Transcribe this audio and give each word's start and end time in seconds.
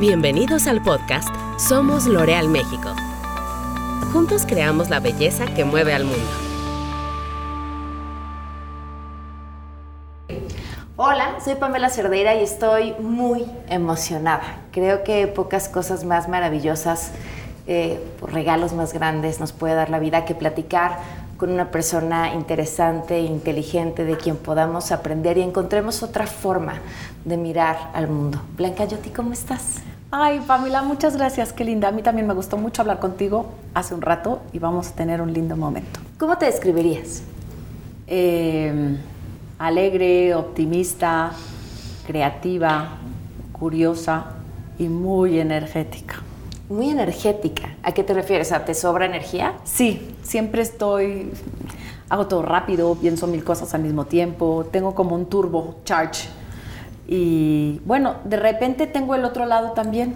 Bienvenidos 0.00 0.68
al 0.68 0.80
podcast 0.80 1.28
Somos 1.58 2.06
L'Oreal 2.06 2.48
México. 2.48 2.94
Juntos 4.12 4.46
creamos 4.46 4.90
la 4.90 5.00
belleza 5.00 5.46
que 5.56 5.64
mueve 5.64 5.92
al 5.92 6.04
mundo. 6.04 6.30
Hola, 10.94 11.40
soy 11.44 11.56
Pamela 11.56 11.90
Cerdeira 11.90 12.36
y 12.36 12.44
estoy 12.44 12.94
muy 13.00 13.44
emocionada. 13.68 14.60
Creo 14.70 15.02
que 15.02 15.26
pocas 15.26 15.68
cosas 15.68 16.04
más 16.04 16.28
maravillosas, 16.28 17.10
eh, 17.66 18.00
regalos 18.22 18.74
más 18.74 18.92
grandes 18.92 19.40
nos 19.40 19.50
puede 19.50 19.74
dar 19.74 19.90
la 19.90 19.98
vida 19.98 20.24
que 20.24 20.36
platicar 20.36 20.98
con 21.38 21.50
una 21.50 21.72
persona 21.72 22.34
interesante, 22.34 23.18
inteligente, 23.18 24.04
de 24.04 24.16
quien 24.16 24.36
podamos 24.36 24.92
aprender 24.92 25.38
y 25.38 25.42
encontremos 25.42 26.04
otra 26.04 26.28
forma 26.28 26.74
de 27.24 27.36
mirar 27.36 27.90
al 27.94 28.06
mundo. 28.06 28.40
Blanca 28.56 28.84
Yoti, 28.84 29.10
¿cómo 29.10 29.32
estás? 29.32 29.82
Ay, 30.10 30.40
Pamela, 30.40 30.80
muchas 30.80 31.18
gracias, 31.18 31.52
qué 31.52 31.64
linda. 31.64 31.88
A 31.88 31.92
mí 31.92 32.00
también 32.00 32.26
me 32.26 32.32
gustó 32.32 32.56
mucho 32.56 32.80
hablar 32.80 32.98
contigo 32.98 33.44
hace 33.74 33.94
un 33.94 34.00
rato 34.00 34.40
y 34.54 34.58
vamos 34.58 34.88
a 34.88 34.94
tener 34.94 35.20
un 35.20 35.34
lindo 35.34 35.54
momento. 35.54 36.00
¿Cómo 36.18 36.38
te 36.38 36.46
describirías? 36.46 37.22
Eh, 38.06 38.96
alegre, 39.58 40.34
optimista, 40.34 41.32
creativa, 42.06 42.96
curiosa 43.52 44.28
y 44.78 44.88
muy 44.88 45.40
energética. 45.40 46.22
Muy 46.70 46.88
energética. 46.88 47.74
¿A 47.82 47.92
qué 47.92 48.02
te 48.02 48.14
refieres? 48.14 48.50
¿A 48.52 48.64
te 48.64 48.72
sobra 48.72 49.04
energía? 49.04 49.56
Sí, 49.64 50.14
siempre 50.22 50.62
estoy, 50.62 51.32
hago 52.08 52.28
todo 52.28 52.40
rápido, 52.40 52.94
pienso 52.94 53.26
mil 53.26 53.44
cosas 53.44 53.74
al 53.74 53.82
mismo 53.82 54.06
tiempo, 54.06 54.66
tengo 54.72 54.94
como 54.94 55.14
un 55.14 55.26
turbo 55.26 55.80
charge. 55.84 56.30
Y 57.08 57.80
bueno, 57.86 58.16
de 58.24 58.36
repente 58.36 58.86
tengo 58.86 59.14
el 59.14 59.24
otro 59.24 59.46
lado 59.46 59.72
también. 59.72 60.14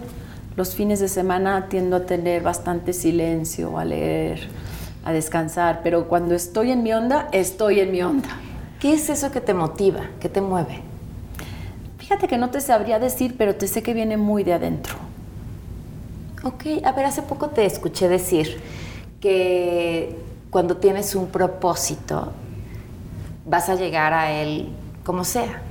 Los 0.56 0.74
fines 0.74 1.00
de 1.00 1.08
semana 1.08 1.68
tiendo 1.70 1.96
a 1.96 2.00
tener 2.00 2.42
bastante 2.42 2.92
silencio, 2.92 3.78
a 3.78 3.86
leer, 3.86 4.46
a 5.02 5.12
descansar, 5.12 5.80
pero 5.82 6.06
cuando 6.06 6.34
estoy 6.34 6.70
en 6.70 6.82
mi 6.82 6.92
onda, 6.92 7.28
estoy 7.32 7.80
en 7.80 7.90
mi 7.90 8.02
onda. 8.02 8.28
¿Qué 8.78 8.92
es 8.92 9.08
eso 9.08 9.30
que 9.30 9.40
te 9.40 9.54
motiva, 9.54 10.00
que 10.20 10.28
te 10.28 10.42
mueve? 10.42 10.82
Fíjate 11.96 12.28
que 12.28 12.36
no 12.36 12.50
te 12.50 12.60
sabría 12.60 12.98
decir, 12.98 13.36
pero 13.38 13.54
te 13.56 13.66
sé 13.66 13.82
que 13.82 13.94
viene 13.94 14.18
muy 14.18 14.44
de 14.44 14.52
adentro. 14.52 14.96
Ok, 16.44 16.84
a 16.84 16.92
ver, 16.92 17.06
hace 17.06 17.22
poco 17.22 17.48
te 17.48 17.64
escuché 17.64 18.08
decir 18.08 18.60
que 19.20 20.18
cuando 20.50 20.76
tienes 20.76 21.14
un 21.14 21.28
propósito, 21.28 22.32
vas 23.46 23.70
a 23.70 23.76
llegar 23.76 24.12
a 24.12 24.32
él 24.32 24.68
como 25.04 25.24
sea. 25.24 25.62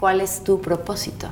¿Cuál 0.00 0.22
es 0.22 0.42
tu 0.42 0.62
propósito? 0.62 1.28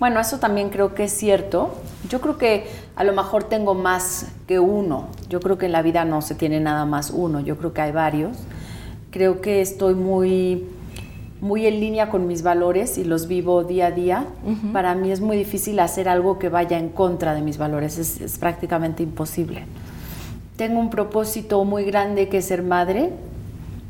Bueno, 0.00 0.18
eso 0.18 0.38
también 0.38 0.70
creo 0.70 0.94
que 0.94 1.04
es 1.04 1.12
cierto. 1.12 1.74
Yo 2.08 2.22
creo 2.22 2.38
que 2.38 2.66
a 2.96 3.04
lo 3.04 3.12
mejor 3.12 3.44
tengo 3.44 3.74
más 3.74 4.26
que 4.48 4.58
uno. 4.58 5.08
Yo 5.28 5.40
creo 5.40 5.58
que 5.58 5.66
en 5.66 5.72
la 5.72 5.82
vida 5.82 6.04
no 6.06 6.22
se 6.22 6.34
tiene 6.34 6.58
nada 6.58 6.86
más 6.86 7.10
uno. 7.10 7.40
Yo 7.40 7.58
creo 7.58 7.74
que 7.74 7.82
hay 7.82 7.92
varios. 7.92 8.38
Creo 9.10 9.42
que 9.42 9.60
estoy 9.60 9.94
muy 9.94 10.66
muy 11.42 11.66
en 11.66 11.80
línea 11.80 12.08
con 12.08 12.28
mis 12.28 12.42
valores 12.42 12.98
y 12.98 13.04
los 13.04 13.26
vivo 13.26 13.64
día 13.64 13.86
a 13.86 13.90
día. 13.90 14.26
Para 14.72 14.94
mí 14.94 15.10
es 15.10 15.20
muy 15.20 15.36
difícil 15.36 15.80
hacer 15.80 16.08
algo 16.08 16.38
que 16.38 16.48
vaya 16.48 16.78
en 16.78 16.88
contra 16.88 17.34
de 17.34 17.42
mis 17.42 17.58
valores, 17.58 17.98
es, 17.98 18.20
es, 18.20 18.38
prácticamente 18.38 19.02
imposible. 19.02 19.64
Tengo 20.56 20.78
un 20.78 20.88
propósito 20.88 21.64
muy 21.64 21.84
grande 21.84 22.28
que 22.28 22.38
es 22.38 22.44
ser 22.44 22.62
madre, 22.62 23.10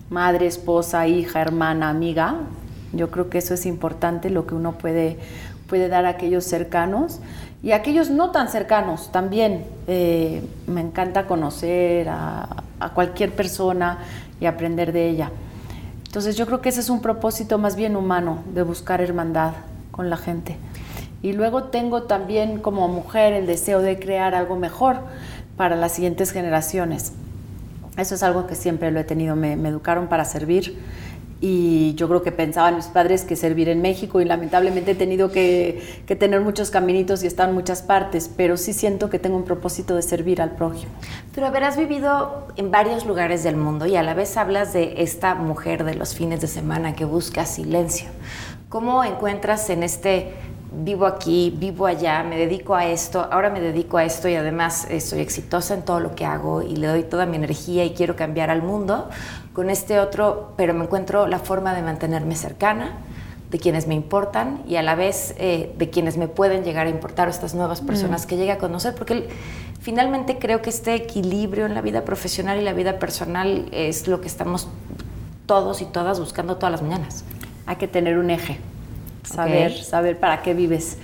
madre, 0.09 0.47
esposa, 0.47 1.07
hija, 1.07 1.43
hermana, 1.43 1.91
amiga. 1.91 2.37
Yo 2.93 3.11
creo 3.11 3.31
que 3.31 3.39
eso 3.39 3.55
es 3.55 3.67
importante, 3.67 4.31
lo 4.31 4.47
que 4.47 4.55
uno 4.55 4.73
puede, 4.73 5.19
puede 5.69 5.89
dar 5.89 6.05
a 6.05 6.11
aquellos 6.11 6.45
cercanos 6.45 7.21
y 7.63 7.73
a 7.73 7.77
aquellos 7.77 8.11
no 8.11 8.31
tan 8.31 8.49
cercanos 8.49 9.11
también. 9.13 9.65
Eh, 9.87 10.43
me 10.67 10.81
encanta 10.81 11.27
conocer 11.27 12.09
a, 12.09 12.65
a 12.81 12.91
cualquier 12.91 13.33
persona 13.33 13.99
y 14.41 14.47
aprender 14.47 14.93
de 14.93 15.09
ella. 15.09 15.31
Entonces 16.07 16.37
yo 16.37 16.47
creo 16.47 16.61
que 16.61 16.69
ese 16.69 16.81
es 16.81 16.91
un 16.91 17.01
propósito 17.01 17.57
más 17.57 17.77
bien 17.77 17.97
humano, 17.97 18.43
de 18.53 18.63
buscar 18.63 19.01
hermandad 19.01 19.53
con 19.91 20.11
la 20.11 20.17
gente. 20.17 20.57
Y 21.23 21.33
luego 21.33 21.65
tengo 21.65 22.03
también 22.03 22.59
como 22.59 22.89
mujer 22.89 23.33
el 23.33 23.47
deseo 23.47 23.81
de 23.81 23.99
crear 23.99 24.35
algo 24.35 24.57
mejor 24.57 24.97
para 25.57 25.77
las 25.77 25.93
siguientes 25.93 26.33
generaciones. 26.33 27.13
Eso 27.97 28.15
es 28.15 28.23
algo 28.23 28.47
que 28.47 28.57
siempre 28.57 28.91
lo 28.91 29.01
he 29.01 29.05
tenido, 29.05 29.37
me, 29.37 29.55
me 29.57 29.69
educaron 29.69 30.09
para 30.09 30.25
servir 30.25 30.77
y 31.45 31.95
yo 31.97 32.07
creo 32.07 32.23
que 32.23 32.31
pensaban 32.31 32.77
mis 32.77 32.87
padres 32.87 33.25
que 33.25 33.35
servir 33.35 33.69
en 33.69 33.83
México 33.83 34.21
y 34.21 34.25
lamentablemente 34.25 34.93
he 34.93 34.95
tenido 34.95 35.33
que, 35.33 36.03
que, 36.07 36.15
tener 36.15 36.41
muchos 36.41 36.71
caminitos 36.71 37.25
y 37.25 37.27
estar 37.27 37.49
en 37.49 37.55
muchas 37.57 37.83
partes, 37.83 38.31
pero 38.37 38.57
sí 38.57 38.73
siento 38.73 39.11
que 39.11 39.19
tengo 39.19 39.37
un 39.37 39.45
propósito 39.45 39.97
de 39.97 40.03
servir 40.03 40.41
al 40.41 40.53
prójimo. 40.53 40.93
Pero 41.35 41.49
haber 41.49 41.65
vivido 41.77 42.47
en 42.57 42.71
varios 42.71 43.07
lugares 43.07 43.43
del 43.43 43.57
mundo 43.57 43.87
y 43.87 43.97
a 43.97 44.05
la 44.05 44.15
vez 44.15 44.37
hablas 44.37 44.73
de 44.73 45.03
esta 45.03 45.35
mujer 45.35 45.83
de 45.83 45.97
los 45.97 46.15
fines 46.15 46.41
de 46.41 46.47
semana 46.47 46.95
que 46.95 47.05
busca 47.05 47.45
silencio. 47.45 48.09
¿Cómo 48.69 49.03
encuentras 49.03 49.69
en 49.69 49.83
este 49.83 50.33
vivo 50.75 51.07
aquí, 51.07 51.55
vivo 51.57 51.87
allá, 51.87 52.23
me 52.23 52.37
dedico 52.37 52.75
a 52.75 52.87
esto, 52.87 53.29
ahora 53.31 53.51
me 53.51 53.61
dedico 53.61 53.99
a 53.99 54.05
esto 54.05 54.29
y 54.29 54.35
además 54.35 54.89
soy 55.01 55.21
exitosa 55.21 55.75
en 55.75 55.83
todo 55.83 56.01
lo 56.01 56.15
que 56.15 56.25
hago 56.25 56.63
y 56.63 56.77
le 56.77 56.87
doy 56.87 57.03
toda 57.03 57.27
mi 57.27 57.37
energía 57.37 57.85
y 57.85 57.91
quiero 57.91 58.17
cambiar 58.17 58.51
al 58.51 58.63
mundo, 58.63 59.09
con 59.53 59.71
este 59.71 60.01
otro, 60.01 60.55
pero 60.57 60.75
me 60.75 60.85
encuentro 60.85 61.27
la 61.27 61.39
forma 61.39 61.75
de 61.75 61.83
mantenerme 61.83 62.35
cercana 62.35 62.99
de 63.51 63.59
quienes 63.59 63.87
me 63.87 63.95
importan 63.95 64.63
y 64.67 64.77
a 64.77 64.83
la 64.83 64.95
vez 64.95 65.35
eh, 65.37 65.75
de 65.77 65.91
quienes 65.91 66.17
me 66.17 66.27
pueden 66.27 66.65
llegar 66.65 66.87
a 66.87 66.91
importar, 66.91 67.29
estas 67.29 67.55
nuevas 67.55 67.83
personas 67.83 68.25
mm. 68.25 68.29
que 68.29 68.37
llegue 68.39 68.53
a 68.53 68.59
conocer, 68.59 68.95
porque 68.95 69.29
finalmente 69.81 70.39
creo 70.39 70.63
que 70.63 70.71
este 70.71 70.95
equilibrio 70.95 71.67
en 71.67 71.75
la 71.75 71.83
vida 71.83 72.03
profesional 72.03 72.59
y 72.59 72.63
la 72.63 72.73
vida 72.73 72.99
personal 72.99 73.69
es 73.71 74.09
lo 74.09 74.23
que 74.23 74.27
estamos 74.29 74.69
todos 75.45 75.83
y 75.83 75.85
todas 75.85 76.19
buscando 76.19 76.57
todas 76.57 76.73
las 76.73 76.83
mañanas. 76.83 77.25
Hay 77.67 77.77
que 77.77 77.89
tener 77.89 78.17
un 78.17 78.31
eje 78.31 78.59
saber, 79.23 79.73
okay. 79.73 79.85
saber 79.85 80.19
para 80.19 80.43
qué 80.43 80.55
vives. 80.55 80.99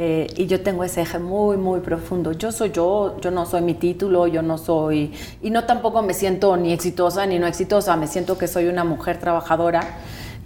Eh, 0.00 0.28
y 0.36 0.46
yo 0.46 0.60
tengo 0.60 0.84
ese 0.84 1.00
eje 1.02 1.18
muy, 1.18 1.56
muy 1.56 1.80
profundo. 1.80 2.32
Yo 2.32 2.52
soy 2.52 2.70
yo, 2.70 3.16
yo 3.20 3.32
no 3.32 3.46
soy 3.46 3.62
mi 3.62 3.74
título, 3.74 4.28
yo 4.28 4.42
no 4.42 4.56
soy, 4.56 5.12
y 5.42 5.50
no 5.50 5.64
tampoco 5.64 6.02
me 6.02 6.14
siento 6.14 6.56
ni 6.56 6.72
exitosa 6.72 7.26
ni 7.26 7.38
no 7.40 7.48
exitosa, 7.48 7.96
me 7.96 8.06
siento 8.06 8.38
que 8.38 8.46
soy 8.46 8.66
una 8.66 8.84
mujer 8.84 9.18
trabajadora 9.18 9.80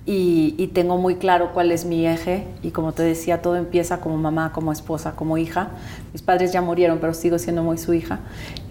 y, 0.06 0.55
y 0.56 0.69
tengo 0.69 0.97
muy 0.97 1.17
claro 1.17 1.53
cuál 1.53 1.71
es 1.71 1.84
mi 1.84 2.06
eje. 2.06 2.47
Y 2.62 2.71
como 2.71 2.93
te 2.93 3.03
decía, 3.03 3.43
todo 3.43 3.56
empieza 3.56 4.01
como 4.01 4.17
mamá, 4.17 4.53
como 4.53 4.72
esposa, 4.72 5.12
como 5.17 5.37
hija. 5.37 5.69
Mis 6.12 6.22
padres 6.22 6.53
ya 6.53 6.62
murieron, 6.62 6.99
pero 6.99 7.12
sigo 7.12 7.39
siendo 7.39 7.62
muy 7.62 7.77
su 7.77 7.93
hija. 7.93 8.21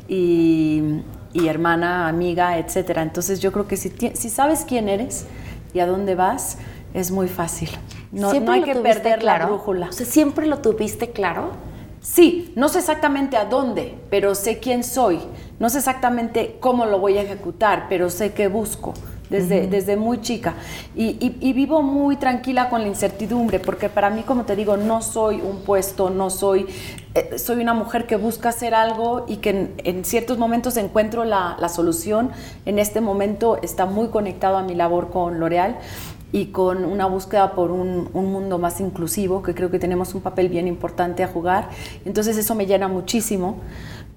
Y, 0.08 1.02
y 1.32 1.48
hermana, 1.48 2.08
amiga, 2.08 2.58
etc. 2.58 2.98
Entonces 2.98 3.40
yo 3.40 3.52
creo 3.52 3.68
que 3.68 3.78
si, 3.78 3.90
si 4.14 4.30
sabes 4.30 4.66
quién 4.68 4.90
eres 4.90 5.28
y 5.76 5.80
a 5.80 5.86
dónde 5.86 6.16
vas, 6.16 6.58
es 6.96 7.12
muy 7.12 7.28
fácil. 7.28 7.70
No, 8.12 8.34
no 8.34 8.52
hay 8.52 8.64
que 8.64 8.76
perder 8.76 9.20
claro? 9.20 9.46
la 9.46 9.46
brújula. 9.48 9.88
O 9.90 9.92
sea, 9.92 10.06
¿siempre 10.06 10.46
lo 10.46 10.60
tuviste 10.60 11.12
claro? 11.12 11.52
Sí, 12.02 12.52
no 12.56 12.68
sé 12.68 12.80
exactamente 12.80 13.38
a 13.38 13.46
dónde, 13.46 13.96
pero 14.10 14.34
sé 14.36 14.60
quién 14.60 14.84
soy. 14.84 15.20
No 15.60 15.70
sé 15.70 15.78
exactamente 15.78 16.58
cómo 16.60 16.86
lo 16.86 17.00
voy 17.00 17.18
a 17.18 17.22
ejecutar, 17.22 17.86
pero 17.90 18.10
sé 18.10 18.34
qué 18.34 18.48
busco 18.48 18.94
desde, 19.30 19.62
uh 19.62 19.64
-huh. 19.64 19.70
desde 19.70 19.96
muy 19.96 20.20
chica. 20.20 20.56
Y, 20.96 21.16
y, 21.20 21.38
y, 21.40 21.54
vivo 21.54 21.82
muy 21.82 22.18
tranquila 22.18 22.70
con 22.70 22.82
la 22.82 22.88
incertidumbre, 22.88 23.60
porque 23.60 23.88
para 23.88 24.10
mí, 24.10 24.24
como 24.24 24.44
te 24.44 24.56
digo, 24.56 24.78
no 24.78 25.02
soy 25.02 25.42
un 25.42 25.62
puesto, 25.64 26.10
no 26.10 26.30
soy... 26.30 26.68
Eh, 27.14 27.38
soy 27.38 27.62
una 27.62 27.74
mujer 27.74 28.08
que 28.08 28.16
busca 28.16 28.50
hacer 28.50 28.74
algo 28.74 29.26
y 29.28 29.38
que 29.38 29.50
en, 29.50 29.74
en 29.84 30.06
ciertos 30.06 30.38
momentos 30.38 30.78
encuentro 30.78 31.24
la, 31.26 31.58
la, 31.60 31.70
solución. 31.70 32.32
En 32.66 32.80
este 32.80 33.02
momento 33.02 33.58
está 33.62 33.86
muy 33.86 34.08
conectado 34.08 34.58
a 34.58 34.64
mi 34.64 34.76
labor 34.76 35.10
con 35.10 35.40
L'Oreal 35.40 35.78
y 36.32 36.48
con 36.48 36.86
una 36.86 37.06
búsqueda 37.06 37.54
por 37.54 37.72
un, 37.72 38.10
un, 38.14 38.32
mundo 38.32 38.58
más 38.58 38.80
inclusivo, 38.80 39.44
que 39.44 39.54
creo 39.54 39.70
que 39.70 39.80
tenemos 39.80 40.14
un 40.16 40.22
papel 40.22 40.50
bien 40.50 40.68
importante 40.68 41.24
a 41.24 41.28
jugar. 41.28 41.70
Entonces 42.06 42.38
eso 42.38 42.56
me 42.56 42.66
llena 42.66 42.88
muchísimo, 42.88 43.58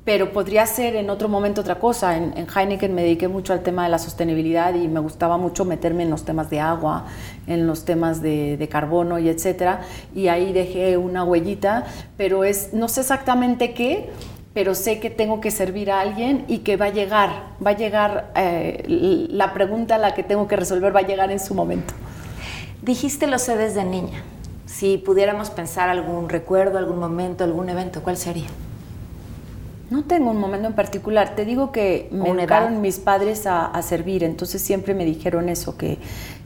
pero 0.05 0.33
podría 0.33 0.67
ser 0.67 0.97
en 0.97 1.11
otro 1.11 1.29
momento 1.29 1.63
otra 1.63 1.79
cosa. 1.79 2.17
En, 2.17 2.37
en, 2.37 2.47
Heineken 2.47 2.95
me 2.95 3.03
dediqué 3.03 3.27
mucho 3.27 3.53
al 3.53 3.63
tema 3.63 3.85
de 3.85 3.91
la 3.91 3.99
sostenibilidad 3.99 4.75
y 4.75 4.87
me 4.87 5.01
gustaba 5.01 5.39
mucho 5.39 5.65
meterme 5.65 6.05
en 6.05 6.11
los 6.11 6.25
temas 6.25 6.51
de 6.51 6.61
agua, 6.61 7.07
en 7.47 7.67
los 7.67 7.85
temas 7.85 8.23
de, 8.23 8.57
de 8.57 8.69
carbono 8.69 9.19
y 9.19 9.29
etcétera. 9.29 9.81
Y 10.15 10.29
ahí 10.29 10.53
dejé 10.53 10.97
una 10.97 11.25
huellita, 11.25 11.85
pero 12.17 12.45
es, 12.45 12.73
no 12.75 12.89
sé 12.89 13.01
exactamente 13.01 13.73
qué, 13.73 14.11
pero 14.55 14.77
sé 14.77 15.01
que 15.01 15.11
tengo 15.11 15.41
que 15.41 15.51
servir 15.51 15.91
a 15.91 16.01
alguien 16.01 16.45
y 16.47 16.59
que 16.59 16.77
va 16.77 16.87
a 16.87 16.91
llegar, 16.91 17.31
va 17.65 17.71
a 17.71 17.77
llegar, 17.77 18.33
eh, 18.37 18.85
la 19.31 19.53
pregunta 19.53 19.97
a 19.97 19.99
la 19.99 20.15
que 20.15 20.23
tengo 20.23 20.47
que 20.47 20.55
resolver 20.55 20.95
va 20.95 21.01
a 21.01 21.07
llegar 21.07 21.33
en 21.33 21.41
su 21.41 21.55
momento. 21.55 21.93
Dijiste 22.85 23.27
lo 23.27 23.39
sé 23.39 23.57
desde 23.57 23.83
niña. 23.83 24.23
Si 24.67 24.99
pudiéramos 24.99 25.49
pensar 25.49 25.89
algún 25.89 26.29
recuerdo, 26.29 26.77
algún 26.77 26.99
momento, 26.99 27.43
algún 27.43 27.71
evento, 27.71 28.03
¿cuál 28.03 28.19
sería? 28.19 28.49
No 29.89 30.05
tengo 30.05 30.31
un 30.31 30.39
momento 30.39 30.69
en 30.69 30.75
particular. 30.75 31.35
Te 31.35 31.47
digo 31.47 31.73
que 31.73 32.11
me 32.13 32.29
educaron 32.29 32.83
mis 32.83 32.99
padres 32.99 33.47
a, 33.47 33.65
a, 33.65 33.81
servir, 33.81 34.23
entonces 34.23 34.61
siempre 34.61 34.93
me 34.93 35.07
dijeron 35.07 35.49
eso, 35.49 35.79
que, 35.79 35.97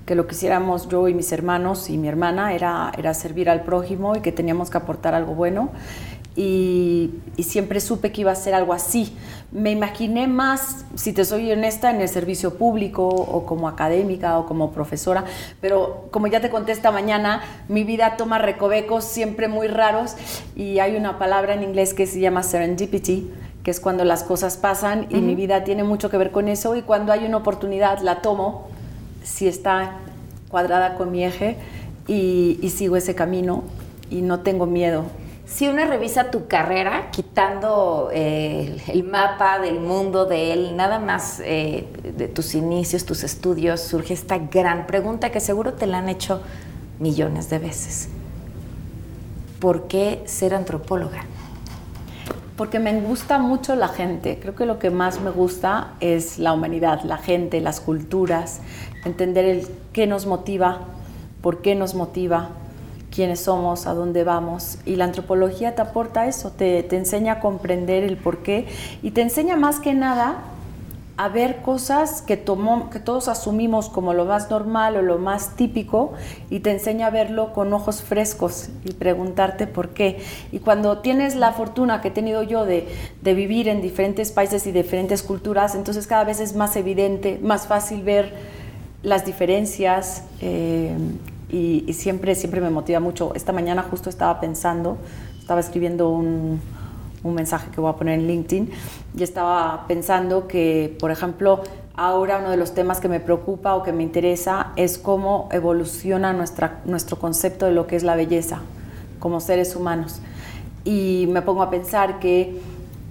que 0.06 0.14
lo 0.14 0.28
que 0.28 0.36
hiciéramos 0.36 0.88
yo 0.88 1.08
y 1.08 1.14
mis 1.14 1.32
hermanos 1.32 1.90
y 1.90 1.98
mi 1.98 2.06
hermana 2.06 2.54
era, 2.54 2.92
era 2.96 3.14
servir 3.14 3.50
al 3.50 3.62
prójimo 3.62 4.14
y 4.14 4.20
que 4.20 4.30
teníamos 4.30 4.70
que 4.70 4.78
aportar 4.78 5.14
algo 5.14 5.34
bueno. 5.34 5.70
Y, 6.38 7.10
siempre 7.42 7.80
supe 7.80 8.12
que 8.12 8.20
iba 8.20 8.30
a 8.30 8.36
ser 8.36 8.54
algo 8.54 8.72
así. 8.72 9.16
Me 9.50 9.72
imaginé 9.72 10.28
más, 10.28 10.84
si 10.94 11.12
te 11.12 11.24
soy 11.24 11.50
honesta, 11.50 11.90
en 11.90 12.00
el 12.00 12.08
servicio 12.08 12.54
público 12.54 13.08
o 13.08 13.44
como 13.44 13.66
académica 13.68 14.38
o 14.38 14.46
como 14.46 14.70
profesora, 14.70 15.24
pero 15.60 16.06
como 16.12 16.26
ya 16.28 16.40
te 16.40 16.50
conté 16.50 16.72
esta 16.72 16.92
mañana, 16.92 17.42
mi 17.68 17.82
vida 17.82 18.16
toma 18.16 18.38
recovecos 18.38 19.04
siempre 19.04 19.48
muy 19.48 19.66
raros 19.66 20.14
y 20.54 20.78
hay 20.78 20.94
una 20.94 21.18
palabra 21.18 21.54
en 21.54 21.62
inglés 21.64 21.94
que 21.94 22.06
se 22.06 22.20
llama 22.20 22.42
serendipity, 22.42 23.30
que 23.64 23.70
es 23.70 23.80
cuando 23.80 24.04
las 24.04 24.22
cosas 24.22 24.56
pasan 24.56 25.06
y 25.08 25.16
mi 25.16 25.34
vida 25.34 25.64
tiene 25.64 25.82
mucho 25.82 26.10
que 26.10 26.18
ver 26.18 26.30
con 26.30 26.48
eso 26.48 26.76
y 26.76 26.82
cuando 26.82 27.12
hay 27.12 27.24
una 27.24 27.38
oportunidad 27.38 28.00
la 28.00 28.20
tomo, 28.20 28.68
si 29.24 29.48
está 29.48 29.96
cuadrada 30.50 30.94
con 30.94 31.10
mi 31.10 31.24
eje 31.24 31.56
y, 32.06 32.58
y 32.62 32.70
sigo 32.70 32.96
ese 32.96 33.14
camino 33.14 33.64
y 34.10 34.22
no 34.22 34.40
tengo 34.40 34.66
miedo 34.66 35.04
si 35.48 35.66
uno 35.66 35.84
revisa 35.86 36.30
tu 36.30 36.46
carrera, 36.46 37.10
quitando 37.10 38.10
eh, 38.12 38.80
el 38.88 39.02
mapa 39.02 39.58
del 39.58 39.80
mundo 39.80 40.26
de 40.26 40.52
él, 40.52 40.76
nada 40.76 40.98
más 40.98 41.40
eh, 41.42 41.88
de 42.16 42.28
tus 42.28 42.54
inicios, 42.54 43.06
tus 43.06 43.24
estudios, 43.24 43.80
surge 43.80 44.12
esta 44.12 44.36
gran 44.36 44.86
pregunta 44.86 45.30
que 45.30 45.40
seguro 45.40 45.72
te 45.72 45.86
la 45.86 45.98
han 45.98 46.10
hecho 46.10 46.42
millones 47.00 47.48
de 47.48 47.58
veces. 47.58 48.10
¿Por 49.58 49.88
qué 49.88 50.22
ser 50.26 50.54
antropóloga? 50.54 51.24
Porque 52.56 52.78
me 52.78 53.00
gusta 53.00 53.38
mucho 53.38 53.74
la 53.74 53.88
gente. 53.88 54.38
Creo 54.40 54.54
que 54.54 54.66
lo 54.66 54.78
que 54.78 54.90
más 54.90 55.20
me 55.20 55.30
gusta 55.30 55.94
es 56.00 56.38
la 56.38 56.52
humanidad, 56.52 57.02
la 57.04 57.16
gente, 57.16 57.60
las 57.62 57.80
culturas, 57.80 58.60
entender 59.04 59.46
el 59.46 59.66
qué 59.94 60.06
nos 60.06 60.26
motiva, 60.26 60.80
por 61.40 61.62
qué 61.62 61.74
nos 61.74 61.94
motiva, 61.94 62.50
quiénes 63.10 63.40
somos, 63.40 63.86
a 63.86 63.94
dónde 63.94 64.24
vamos. 64.24 64.78
Y 64.84 64.96
la 64.96 65.04
antropología 65.04 65.74
te 65.74 65.82
aporta 65.82 66.26
eso, 66.26 66.50
te, 66.50 66.82
te 66.82 66.96
enseña 66.96 67.34
a 67.34 67.40
comprender 67.40 68.04
el 68.04 68.16
por 68.16 68.38
qué 68.38 68.66
y 69.02 69.12
te 69.12 69.22
enseña 69.22 69.56
más 69.56 69.80
que 69.80 69.94
nada 69.94 70.42
a 71.18 71.28
ver 71.28 71.62
cosas 71.62 72.22
que, 72.22 72.36
tomó, 72.36 72.90
que 72.90 73.00
todos 73.00 73.26
asumimos 73.26 73.88
como 73.88 74.14
lo 74.14 74.24
más 74.24 74.50
normal 74.50 74.96
o 74.96 75.02
lo 75.02 75.18
más 75.18 75.56
típico 75.56 76.12
y 76.48 76.60
te 76.60 76.70
enseña 76.70 77.08
a 77.08 77.10
verlo 77.10 77.52
con 77.52 77.72
ojos 77.72 78.02
frescos 78.02 78.68
y 78.84 78.92
preguntarte 78.92 79.66
por 79.66 79.88
qué. 79.88 80.20
Y 80.52 80.60
cuando 80.60 80.98
tienes 80.98 81.34
la 81.34 81.52
fortuna 81.52 82.00
que 82.00 82.08
he 82.08 82.10
tenido 82.12 82.44
yo 82.44 82.64
de, 82.64 82.86
de 83.20 83.34
vivir 83.34 83.66
en 83.66 83.82
diferentes 83.82 84.30
países 84.30 84.64
y 84.68 84.72
diferentes 84.72 85.24
culturas, 85.24 85.74
entonces 85.74 86.06
cada 86.06 86.22
vez 86.22 86.38
es 86.38 86.54
más 86.54 86.76
evidente, 86.76 87.40
más 87.42 87.66
fácil 87.66 88.02
ver 88.02 88.32
las 89.02 89.26
diferencias. 89.26 90.22
Eh, 90.40 90.96
y, 91.50 91.92
siempre, 91.92 92.34
siempre 92.34 92.60
me 92.60 92.70
motiva 92.70 93.00
mucho. 93.00 93.34
Esta 93.34 93.52
mañana 93.52 93.82
justo 93.82 94.10
estaba 94.10 94.40
pensando, 94.40 94.98
estaba 95.38 95.60
escribiendo 95.60 96.10
un, 96.10 96.60
un 97.22 97.34
mensaje 97.34 97.70
que 97.70 97.80
voy 97.80 97.90
a 97.90 97.94
poner 97.94 98.18
en 98.18 98.26
LinkedIn 98.26 98.70
y 99.16 99.22
estaba 99.22 99.86
pensando 99.88 100.46
que, 100.46 100.96
por 101.00 101.10
ejemplo, 101.10 101.62
ahora 101.94 102.38
uno 102.38 102.50
de 102.50 102.56
los 102.56 102.74
temas 102.74 103.00
que 103.00 103.08
me 103.08 103.20
preocupa 103.20 103.74
o 103.74 103.82
que 103.82 103.92
me 103.92 104.02
interesa 104.02 104.72
es 104.76 104.98
cómo 104.98 105.48
evoluciona 105.52 106.32
nuestra, 106.32 106.80
nuestro 106.84 107.18
concepto 107.18 107.66
de 107.66 107.72
lo 107.72 107.86
que 107.86 107.96
es 107.96 108.02
la 108.02 108.14
belleza 108.14 108.60
como 109.18 109.40
seres 109.40 109.74
humanos. 109.74 110.20
Y 110.84 111.28
me 111.30 111.42
pongo 111.42 111.62
a 111.62 111.70
pensar 111.70 112.20
que 112.20 112.60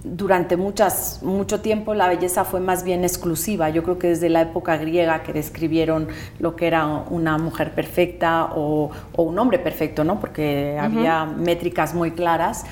durante 0.04 0.56
muchas, 0.56 1.20
mucho 1.22 1.60
tiempo 1.60 1.94
la 1.94 2.08
belleza 2.08 2.44
fue 2.44 2.60
más 2.60 2.84
bien 2.84 3.02
exclusiva. 3.02 3.68
Yo 3.70 3.82
creo 3.82 3.98
que 3.98 4.08
desde 4.08 4.28
la 4.28 4.42
época 4.42 4.76
griega 4.76 5.22
que 5.22 5.32
describieron 5.32 6.08
lo 6.38 6.56
que 6.56 6.66
era 6.66 6.86
una 6.86 7.38
mujer 7.38 7.74
perfecta 7.74 8.50
o, 8.54 8.90
un 9.16 9.38
hombre 9.38 9.58
perfecto, 9.58 10.04
¿no? 10.04 10.20
porque 10.20 10.78
había 10.80 11.24
métricas 11.24 11.94
muy 11.94 12.12
claras. 12.12 12.64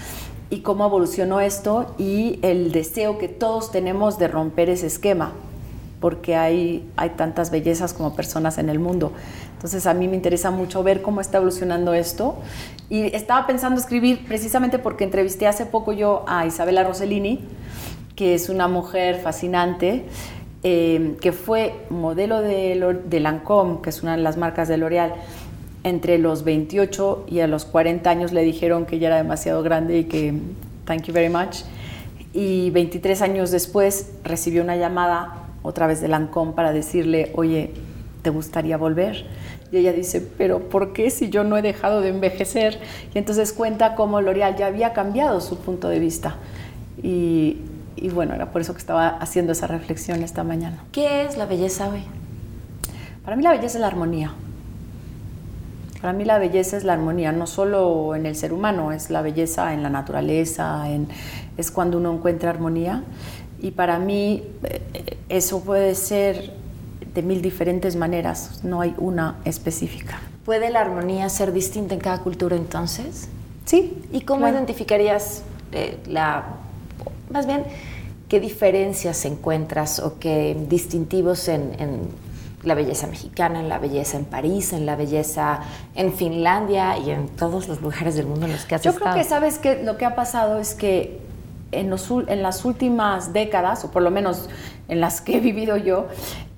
Y 0.49 0.61
cómo 0.61 0.87
evolucionó 0.87 1.41
esto 1.41 1.97
y 1.99 2.39
el 2.43 2.71
deseo 2.71 3.19
que 3.19 3.27
todos 3.27 3.73
tenemos 3.73 4.17
de 4.17 4.29
romper 4.29 4.71
ese 4.71 4.87
esquema, 4.87 5.33
porque 6.07 6.37
hay, 6.37 6.89
hay 6.97 7.11
tantas 7.17 7.51
bellezas 7.51 7.93
como 7.93 8.15
personas 8.15 8.59
en 8.59 8.69
el 8.69 8.79
mundo. 8.79 9.11
Entonces 9.55 9.89
a 9.89 9.93
mí 9.93 10.07
me 10.07 10.15
interesa 10.15 10.53
mucho 10.53 10.85
ver 10.85 11.03
cómo 11.03 11.21
está 11.21 11.39
evolucionando 11.39 11.95
esto 11.95 12.37
y 12.89 13.13
estaba 13.13 13.45
pensando 13.49 13.81
escribir 13.81 14.25
precisamente 14.25 14.79
porque 14.79 15.03
entrevisté 15.03 15.49
hace 15.49 15.67
poco 15.67 15.93
yo 15.93 16.25
a 16.29 16.47
Isabela 16.47 16.85
Rossellini, 16.85 17.41
que 18.15 18.35
es 18.35 18.49
una 18.49 18.69
mujer 18.69 19.17
fascinante, 19.17 20.05
eh, 20.63 21.17
que 21.21 21.33
fue 21.33 21.75
modelo 21.91 22.41
de, 22.41 23.01
de 23.05 23.19
Lancôme, 23.19 23.83
que 23.83 23.91
es 23.91 24.05
una 24.05 24.17
de 24.17 24.23
las 24.23 24.37
marcas 24.37 24.69
de 24.69 24.77
L'Oréal, 24.77 25.13
entre 25.83 26.19
los 26.19 26.45
28 26.45 27.25
y 27.27 27.41
a 27.41 27.49
los 27.49 27.65
40 27.65 28.09
años 28.09 28.31
le 28.31 28.45
dijeron 28.45 28.87
que 28.87 29.01
ya 29.01 29.09
era 29.09 29.17
demasiado 29.17 29.61
grande 29.65 29.99
y 29.99 30.05
que 30.05 30.35
thank 30.85 31.03
you 31.03 31.13
very 31.13 31.31
much. 31.31 31.63
Y 32.33 32.71
23 32.71 33.23
años 33.23 33.51
después 33.51 34.13
recibió 34.23 34.63
una 34.63 34.77
llamada 34.77 35.46
otra 35.67 35.87
vez 35.87 36.01
de 36.01 36.09
Lancôme 36.09 36.53
para 36.53 36.73
decirle, 36.73 37.33
oye, 37.35 37.73
¿te 38.23 38.31
gustaría 38.31 38.77
volver? 38.77 39.27
Y 39.73 39.79
ella 39.79 39.93
dice, 39.93 40.21
pero 40.39 40.69
¿por 40.69 40.93
qué 40.93 41.11
si 41.11 41.29
yo 41.29 41.45
no 41.45 41.57
he 41.57 41.63
dejado 41.63 42.01
de 42.01 42.09
envejecer? 42.09 42.79
Y 43.15 43.19
entonces 43.19 43.53
cuenta 43.53 43.95
cómo 43.95 44.21
L'Oreal 44.21 44.57
ya 44.57 44.67
había 44.67 44.93
cambiado 44.93 45.41
su 45.41 45.59
punto 45.59 45.89
de 45.89 45.99
vista. 45.99 46.37
Y, 47.03 47.59
y, 47.97 48.09
bueno, 48.11 48.35
era 48.35 48.53
por 48.53 48.61
eso 48.61 48.73
que 48.73 48.79
estaba 48.79 49.09
haciendo 49.09 49.53
esa 49.53 49.67
reflexión 49.67 50.23
esta 50.23 50.45
mañana. 50.45 50.85
¿Qué 50.93 51.25
es 51.25 51.37
la 51.37 51.47
belleza 51.47 51.89
hoy? 51.89 52.05
Para 53.25 53.37
mí 53.37 53.43
la 53.43 53.51
belleza 53.51 53.79
es 53.79 53.81
la 53.81 53.89
armonía. 53.89 54.33
Para 56.01 56.13
mí 56.13 56.25
la 56.25 56.39
belleza 56.39 56.77
es 56.77 56.85
la 56.85 56.93
armonía, 56.93 57.33
no 57.33 57.47
solo 57.47 58.15
en 58.15 58.27
el 58.27 58.37
ser 58.37 58.53
humano, 58.53 58.93
es 58.93 59.11
la 59.11 59.23
belleza 59.23 59.75
en 59.75 59.83
la 59.83 59.91
naturaleza, 59.91 60.89
en, 60.89 61.09
es 61.57 61.71
cuando 61.71 61.99
uno 61.99 62.13
encuentra 62.13 62.51
armonía. 62.51 63.03
Y 63.67 63.73
para 63.73 63.99
mí 63.99 64.45
eh, 64.63 65.17
eso 65.29 65.61
puede 65.61 65.97
ser 65.97 66.53
de 67.13 67.21
mil 67.21 67.43
diferentes 67.43 67.97
maneras, 67.97 68.61
no 68.63 68.81
hay 68.81 68.95
una 68.97 69.39
específica. 69.45 70.21
¿Puede 70.45 70.71
la 70.71 70.83
armonía 70.83 71.29
ser 71.29 71.53
distinta 71.53 71.93
en 71.93 71.99
cada 71.99 72.23
cultura 72.23 72.55
entonces? 72.55 73.27
Sí. 73.65 74.05
¿Y 74.13 74.21
cómo 74.21 74.47
identificarías 74.47 75.43
eh, 75.73 75.99
la, 76.07 76.45
más 77.31 77.49
bien, 77.49 77.65
qué 78.29 78.39
diferencias 78.39 79.25
encuentras 79.25 79.99
o 79.99 80.21
qué 80.21 80.57
distintivos 80.69 81.49
en, 81.49 81.75
la 82.63 82.75
belleza 82.75 83.09
mexicana, 83.09 83.61
en 83.61 83.69
la 83.69 83.79
belleza 83.81 84.17
en 84.17 84.27
París, 84.27 84.73
en 84.73 84.87
la 84.87 84.95
belleza 84.95 85.61
en 85.97 86.13
Finlandia 86.13 86.99
y 86.99 87.11
en 87.11 87.29
todos 87.29 87.67
los 87.67 87.81
lugares 87.81 88.15
del 88.15 88.27
mundo 88.27 88.47
en 88.47 88.53
los 88.53 88.65
que 88.65 88.77
has 88.77 88.83
Yo 88.83 88.95
creo 88.95 89.15
que 89.15 89.25
sabes 89.25 89.59
que 89.59 89.83
lo 89.83 89.97
que 89.97 90.05
ha 90.05 90.15
pasado 90.15 90.59
es 90.59 90.75
que 90.75 91.27
en, 91.73 91.95
en, 92.29 92.43
las 92.43 92.65
últimas 92.65 93.33
décadas, 93.33 93.85
o 93.85 93.91
por 93.91 94.03
lo 94.03 94.11
menos 94.11 94.49
en 94.89 95.01
las 95.01 95.21
que 95.21 95.37
he 95.37 95.41
vivido 95.41 95.77
yo, 95.77 96.07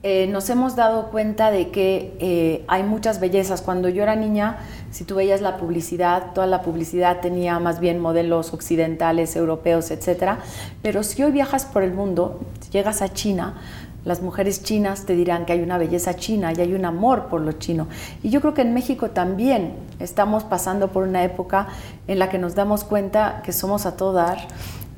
eh, 0.05 0.29
nos 0.29 0.49
hemos 0.49 0.77
dado 0.77 1.11
cuenta 1.11 1.51
de 1.51 1.71
que 1.71 2.17
eh, 2.21 2.65
hay 2.69 2.85
muchas 2.85 3.19
bellezas. 3.19 3.63
Cuando 3.63 3.89
yo 3.89 4.05
era 4.05 4.15
niña, 4.15 4.59
si 4.91 5.05
tú 5.05 5.17
veías 5.17 5.41
la 5.41 5.57
publicidad, 5.57 6.33
toda 6.35 6.47
la 6.47 6.63
publicidad 6.63 7.21
tenía 7.21 7.59
más 7.59 7.81
bien 7.81 7.99
modelos 7.99 8.55
occidentales, 8.55 9.35
europeos, 9.35 9.91
etc. 9.91 10.37
Pero 10.83 11.03
si 11.03 11.23
hoy 11.23 11.33
viajas 11.33 11.67
por 11.67 11.83
el 11.83 11.93
mundo, 11.93 12.41
si 12.61 12.71
llegas 12.71 13.03
a 13.03 13.13
China, 13.13 13.57
las 14.05 14.23
mujeres 14.23 14.63
chinas 14.63 15.05
te 15.05 15.17
dirán 15.17 15.45
que 15.45 15.53
hay 15.53 15.61
una 15.61 15.77
belleza 15.77 16.15
china 16.15 16.53
y 16.57 16.61
hay 16.61 16.73
un 16.73 16.85
amor 16.85 17.27
por 17.27 17.41
lo 17.41 17.53
chino. 17.53 17.89
Y 18.23 18.31
yo 18.31 18.41
creo 18.41 18.55
que 18.55 18.63
en 18.63 18.73
México 18.73 19.11
también 19.11 19.75
estamos 19.99 20.45
pasando 20.45 20.89
por 20.89 21.03
una 21.03 21.25
época 21.25 21.67
en 22.07 22.19
la 22.19 22.31
que 22.31 22.39
nos 22.39 22.55
damos 22.55 22.85
cuenta 22.85 23.43
que 23.45 23.53
somos 23.53 23.85
a 23.85 23.97
todo 23.97 24.13
dar 24.13 24.39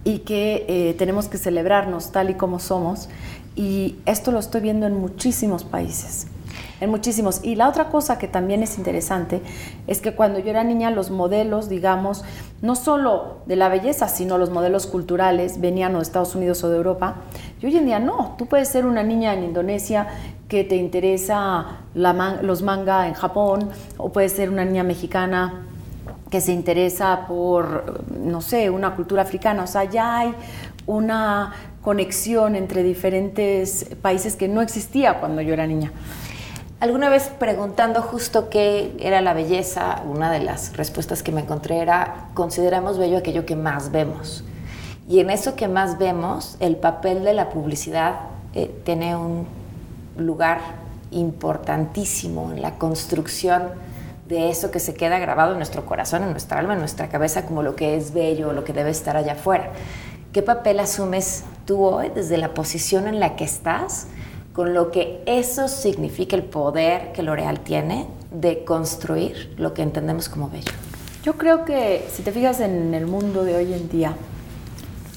y 0.04 0.21
que 0.21 0.64
eh, 0.69 0.95
tenemos 0.95 1.28
que 1.28 1.38
celebrarnos 1.38 2.12
tal 2.12 2.30
y 2.30 2.35
como 2.35 2.59
somos 2.59 3.09
y 3.57 3.97
esto 4.07 4.33
lo 4.33 4.38
estoy 4.38 4.61
viendo 4.61 4.87
en 4.87 4.99
muchísimos 4.99 5.64
países, 5.64 6.28
en 6.80 6.88
muchísimos. 6.88 7.40
Y 7.42 7.57
la 7.57 7.69
otra 7.69 7.88
cosa 7.88 8.16
que 8.16 8.28
también 8.28 8.62
es 8.62 8.78
interesante 8.78 9.42
es 9.87 10.00
que 10.00 10.14
cuando 10.14 10.38
yo 10.38 10.50
era 10.50 10.64
niña 10.64 10.90
los 10.90 11.11
modelos, 11.11 11.69
digamos, 11.69 12.25
no 12.62 12.76
solo 12.76 13.38
de 13.47 13.57
la 13.57 13.69
belleza, 13.69 14.09
sino 14.09 14.38
los 14.38 14.50
modelos 14.50 14.87
culturales 14.87 15.61
venían 15.61 15.95
de 15.95 16.00
Estados 16.00 16.35
Unidos 16.35 16.62
o 16.64 16.71
de 16.71 16.76
Europa. 16.76 17.16
Y 17.61 17.66
hoy 17.66 17.76
en 17.76 17.87
día 17.87 17.99
no, 17.99 18.37
tú 18.38 18.47
puedes 18.47 18.69
ser 18.69 18.87
una 18.87 19.02
niña 19.02 19.35
en 19.35 19.45
Indonesia 19.45 20.07
que 20.49 20.64
te 20.64 20.76
interesa 20.76 21.80
los 21.95 22.62
manga 22.62 23.09
en 23.09 23.14
Japón, 23.14 23.69
o 23.99 24.11
puedes 24.11 24.33
ser 24.33 24.49
una 24.49 24.64
niña 24.64 24.85
mexicana 24.85 25.66
que 26.30 26.40
se 26.40 26.52
interesa 26.52 27.26
por, 27.26 28.04
no 28.10 28.40
sé, 28.40 28.70
una 28.70 28.94
cultura 28.94 29.22
africana. 29.22 29.64
O 29.64 29.66
sea, 29.66 29.84
ya 29.84 30.18
hay 30.18 30.34
una 30.87 31.52
conexión 31.82 32.56
entre 32.56 32.82
diferentes 32.82 33.87
países 34.00 34.37
que 34.37 34.49
no 34.49 34.62
existía 34.62 35.18
cuando 35.18 35.42
yo 35.42 35.52
era 35.52 35.66
niña. 35.66 35.92
Alguna 36.78 37.10
vez 37.10 37.30
preguntando 37.38 38.00
justo 38.00 38.49
qué 38.49 38.96
era 39.00 39.20
la 39.20 39.34
belleza, 39.34 40.02
una 40.06 40.30
de 40.30 40.40
las 40.40 40.76
respuestas 40.76 41.22
que 41.22 41.30
me 41.30 41.42
encontré 41.42 41.78
era, 41.78 42.28
consideramos 42.32 42.96
bello 42.96 43.18
aquello 43.18 43.44
que 43.44 43.54
más 43.54 43.92
vemos. 43.92 44.44
Y 45.06 45.20
en 45.20 45.28
eso 45.28 45.56
que 45.56 45.68
más 45.68 45.99
vemos, 45.99 46.56
el 46.60 46.76
papel 46.76 47.22
de 47.25 47.34
la 47.34 47.50
publicidad 47.50 48.20
eh, 48.54 48.75
tiene 48.84 49.14
un 49.14 49.46
lugar 50.16 50.60
importantísimo 51.10 52.50
en 52.52 52.62
la 52.62 52.78
construcción 52.78 53.64
de 54.30 54.49
eso 54.49 54.70
que 54.70 54.78
se 54.78 54.94
queda 54.94 55.18
grabado 55.18 55.52
en 55.52 55.58
nuestro 55.58 55.84
corazón, 55.84 56.22
en 56.22 56.30
nuestra 56.30 56.60
alma, 56.60 56.75
en 56.75 56.78
nuestra 56.78 57.08
cabeza, 57.08 57.44
como 57.44 57.62
lo 57.62 57.75
que 57.75 57.96
es 57.96 58.14
bello, 58.14 58.52
lo 58.52 58.62
que 58.62 58.72
debe 58.72 58.90
estar 58.90 59.16
allá 59.16 59.32
afuera. 59.32 59.72
¿Qué 60.32 60.40
papel 60.40 60.78
asumes 60.78 61.42
tú 61.66 61.84
hoy 61.84 62.10
desde 62.14 62.38
la 62.38 62.54
posición 62.54 63.08
en 63.08 63.18
la 63.18 63.34
que 63.34 63.42
estás 63.42 64.06
con 64.52 64.72
lo 64.72 64.92
que 64.92 65.22
eso 65.26 65.66
significa 65.66 66.37
el 66.37 66.44
poder 66.44 67.10
que 67.12 67.25
L'Oreal 67.25 67.60
tiene 67.60 68.06
de 68.30 68.64
construir 68.64 69.52
lo 69.58 69.75
que 69.75 69.82
entendemos 69.82 70.28
como 70.28 70.49
bello? 70.49 70.72
Yo 71.25 71.34
creo 71.34 71.64
que 71.64 72.06
si 72.08 72.22
te 72.22 72.30
fijas 72.30 72.60
en 72.60 72.94
el 72.94 73.06
mundo 73.06 73.42
de 73.42 73.56
hoy 73.56 73.75
en 73.75 73.88
día, 73.88 74.14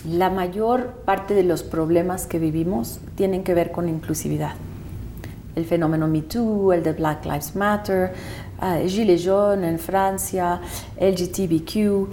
la 0.10 0.32
mayor 0.32 1.04
parte 1.06 1.36
de 1.36 1.44
los 1.44 1.62
problemas 1.62 2.26
que 2.26 2.40
vivimos 2.40 3.00
tienen 3.16 3.44
que 3.44 3.54
ver 3.54 3.72
con 3.72 3.88
inclusividad. 3.88 4.56
El 5.56 5.66
fenómeno 5.66 6.08
Me 6.08 6.24
Too, 6.24 6.74
el 6.74 6.82
de 6.82 6.94
Black 6.94 7.26
Lives 7.26 7.56
Matter, 7.56 8.14
uh, 8.62 8.88
Gilets 8.88 9.24
jaunes 9.24 9.70
en 9.70 9.80
Francia, 9.80 10.62
LGTBQ, 11.00 12.08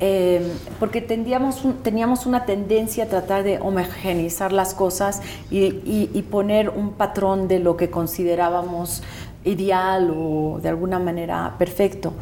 eh, 0.00 0.52
porque 0.80 1.00
teníamos 1.00 2.26
una 2.26 2.44
tendencia 2.44 3.04
a 3.04 3.06
tratar 3.06 3.44
de 3.44 3.60
homogeneizar 3.60 4.52
las 4.52 4.74
cosas 4.74 5.22
y, 5.50 6.22
poner 6.30 6.68
un 6.68 6.92
patrón 6.92 7.46
de 7.46 7.60
lo 7.60 7.76
que 7.76 7.90
considerábamos 7.90 9.02
ideal 9.44 10.12
o 10.14 10.58
de 10.60 10.68
alguna 10.68 10.98
manera 10.98 11.54
perfecto. 11.58 12.12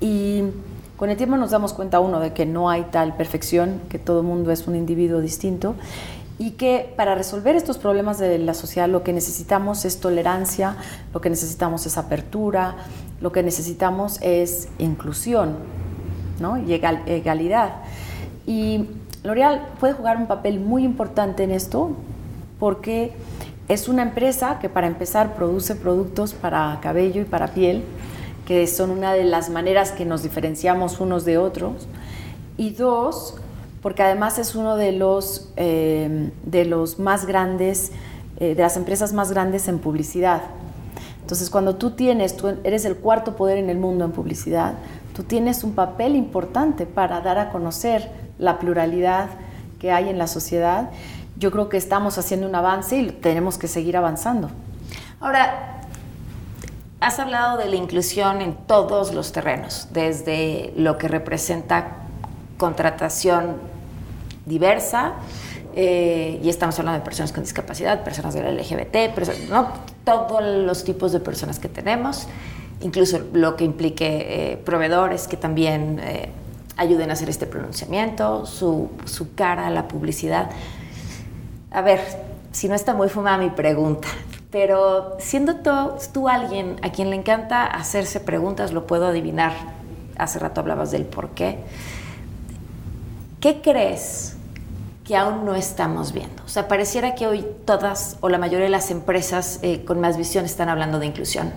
Y 0.00 0.42
con 0.96 1.08
el 1.08 1.16
tiempo 1.16 1.36
nos 1.36 1.52
damos 1.52 1.72
cuenta, 1.72 2.00
uno, 2.00 2.18
de 2.20 2.32
que 2.32 2.46
no 2.46 2.68
hay 2.68 2.82
tal 2.90 3.16
perfección, 3.16 3.80
que 3.88 3.98
todo 3.98 4.22
mundo 4.22 4.50
es 4.50 4.66
un 4.66 4.74
individuo 4.74 5.20
distinto 5.20 5.76
y 6.38 6.52
que 6.52 6.92
para 6.96 7.14
resolver 7.14 7.54
estos 7.54 7.78
problemas 7.78 8.18
de 8.18 8.38
la 8.38 8.54
sociedad 8.54 8.88
lo 8.88 9.02
que 9.02 9.12
necesitamos 9.12 9.84
es 9.84 10.00
tolerancia, 10.00 10.76
lo 11.12 11.20
que 11.20 11.30
necesitamos 11.30 11.86
es 11.86 11.96
apertura, 11.96 12.76
lo 13.20 13.30
que 13.32 13.42
necesitamos 13.42 14.18
es 14.20 14.68
inclusión 14.78 15.56
¿no? 16.40 16.58
y 16.58 16.74
egalidad. 16.74 17.76
Y 18.46 18.86
L'Oreal 19.22 19.68
puede 19.80 19.94
jugar 19.94 20.18
un 20.18 20.26
papel 20.26 20.60
muy 20.60 20.84
importante 20.84 21.44
en 21.44 21.50
esto 21.50 21.92
porque 22.58 23.12
es 23.68 23.88
una 23.88 24.02
empresa 24.02 24.58
que 24.58 24.68
para 24.68 24.86
empezar 24.86 25.34
produce 25.34 25.74
productos 25.74 26.34
para 26.34 26.78
cabello 26.82 27.22
y 27.22 27.24
para 27.24 27.48
piel, 27.48 27.82
que 28.46 28.66
son 28.66 28.90
una 28.90 29.14
de 29.14 29.24
las 29.24 29.48
maneras 29.48 29.92
que 29.92 30.04
nos 30.04 30.22
diferenciamos 30.22 31.00
unos 31.00 31.24
de 31.24 31.38
otros. 31.38 31.88
Y 32.58 32.70
dos, 32.70 33.36
porque 33.84 34.02
además 34.02 34.38
es 34.38 34.54
uno 34.54 34.76
de 34.76 34.92
los, 34.92 35.50
eh, 35.56 36.30
de 36.42 36.64
los 36.64 36.98
más 36.98 37.26
grandes, 37.26 37.92
eh, 38.38 38.54
de 38.54 38.62
las 38.62 38.78
empresas 38.78 39.12
más 39.12 39.30
grandes 39.30 39.68
en 39.68 39.78
publicidad. 39.78 40.40
Entonces, 41.20 41.50
cuando 41.50 41.76
tú 41.76 41.90
tienes, 41.90 42.34
tú 42.34 42.48
eres 42.64 42.86
el 42.86 42.96
cuarto 42.96 43.36
poder 43.36 43.58
en 43.58 43.68
el 43.68 43.76
mundo 43.76 44.06
en 44.06 44.12
publicidad, 44.12 44.72
tú 45.14 45.22
tienes 45.22 45.64
un 45.64 45.74
papel 45.74 46.16
importante 46.16 46.86
para 46.86 47.20
dar 47.20 47.38
a 47.38 47.50
conocer 47.50 48.10
la 48.38 48.58
pluralidad 48.58 49.28
que 49.78 49.92
hay 49.92 50.08
en 50.08 50.16
la 50.16 50.28
sociedad. 50.28 50.88
Yo 51.36 51.50
creo 51.50 51.68
que 51.68 51.76
estamos 51.76 52.16
haciendo 52.16 52.48
un 52.48 52.54
avance 52.54 52.96
y 52.96 53.10
tenemos 53.10 53.58
que 53.58 53.68
seguir 53.68 53.98
avanzando. 53.98 54.48
Ahora, 55.20 55.82
has 57.00 57.18
hablado 57.18 57.58
de 57.58 57.66
la 57.66 57.76
inclusión 57.76 58.40
en 58.40 58.54
todos 58.54 59.12
los 59.12 59.32
terrenos, 59.32 59.88
desde 59.92 60.72
lo 60.74 60.96
que 60.96 61.06
representa 61.06 61.98
contratación 62.56 63.73
diversa, 64.46 65.14
eh, 65.76 66.40
y 66.42 66.48
estamos 66.48 66.78
hablando 66.78 67.00
de 67.00 67.04
personas 67.04 67.32
con 67.32 67.42
discapacidad, 67.42 68.04
personas 68.04 68.34
del 68.34 68.56
LGBT, 68.56 69.18
¿no? 69.50 69.68
todos 70.04 70.42
los 70.42 70.84
tipos 70.84 71.10
de 71.10 71.18
personas 71.18 71.58
que 71.58 71.68
tenemos, 71.68 72.28
incluso 72.80 73.20
lo 73.32 73.56
que 73.56 73.64
implique 73.64 74.52
eh, 74.52 74.56
proveedores 74.58 75.26
que 75.26 75.36
también 75.36 75.98
eh, 76.00 76.28
ayuden 76.76 77.10
a 77.10 77.14
hacer 77.14 77.28
este 77.28 77.46
pronunciamiento, 77.46 78.46
su, 78.46 78.90
su 79.04 79.34
cara, 79.34 79.68
la 79.70 79.88
publicidad. 79.88 80.50
A 81.72 81.82
ver, 81.82 82.00
si 82.52 82.68
no 82.68 82.74
está 82.76 82.94
muy 82.94 83.08
fumada 83.08 83.38
mi 83.38 83.50
pregunta, 83.50 84.06
pero 84.52 85.16
siendo 85.18 85.56
tú, 85.56 85.70
tú 86.12 86.28
alguien 86.28 86.76
a 86.82 86.92
quien 86.92 87.10
le 87.10 87.16
encanta 87.16 87.64
hacerse 87.64 88.20
preguntas, 88.20 88.72
lo 88.72 88.86
puedo 88.86 89.08
adivinar. 89.08 89.52
Hace 90.16 90.38
rato 90.38 90.60
hablabas 90.60 90.92
del 90.92 91.04
por 91.04 91.30
qué. 91.30 91.58
¿Qué 93.40 93.60
crees 93.60 94.33
que 95.04 95.16
aún 95.16 95.44
no 95.44 95.54
estamos 95.54 96.12
viendo. 96.12 96.42
O 96.44 96.48
sea, 96.48 96.66
pareciera 96.66 97.14
que 97.14 97.26
hoy 97.26 97.44
todas 97.66 98.16
o 98.20 98.30
la 98.30 98.38
mayoría 98.38 98.64
de 98.64 98.70
las 98.70 98.90
empresas 98.90 99.60
eh, 99.62 99.84
con 99.84 100.00
más 100.00 100.16
visión 100.16 100.46
están 100.46 100.70
hablando 100.70 100.98
de 100.98 101.06
inclusión 101.06 101.52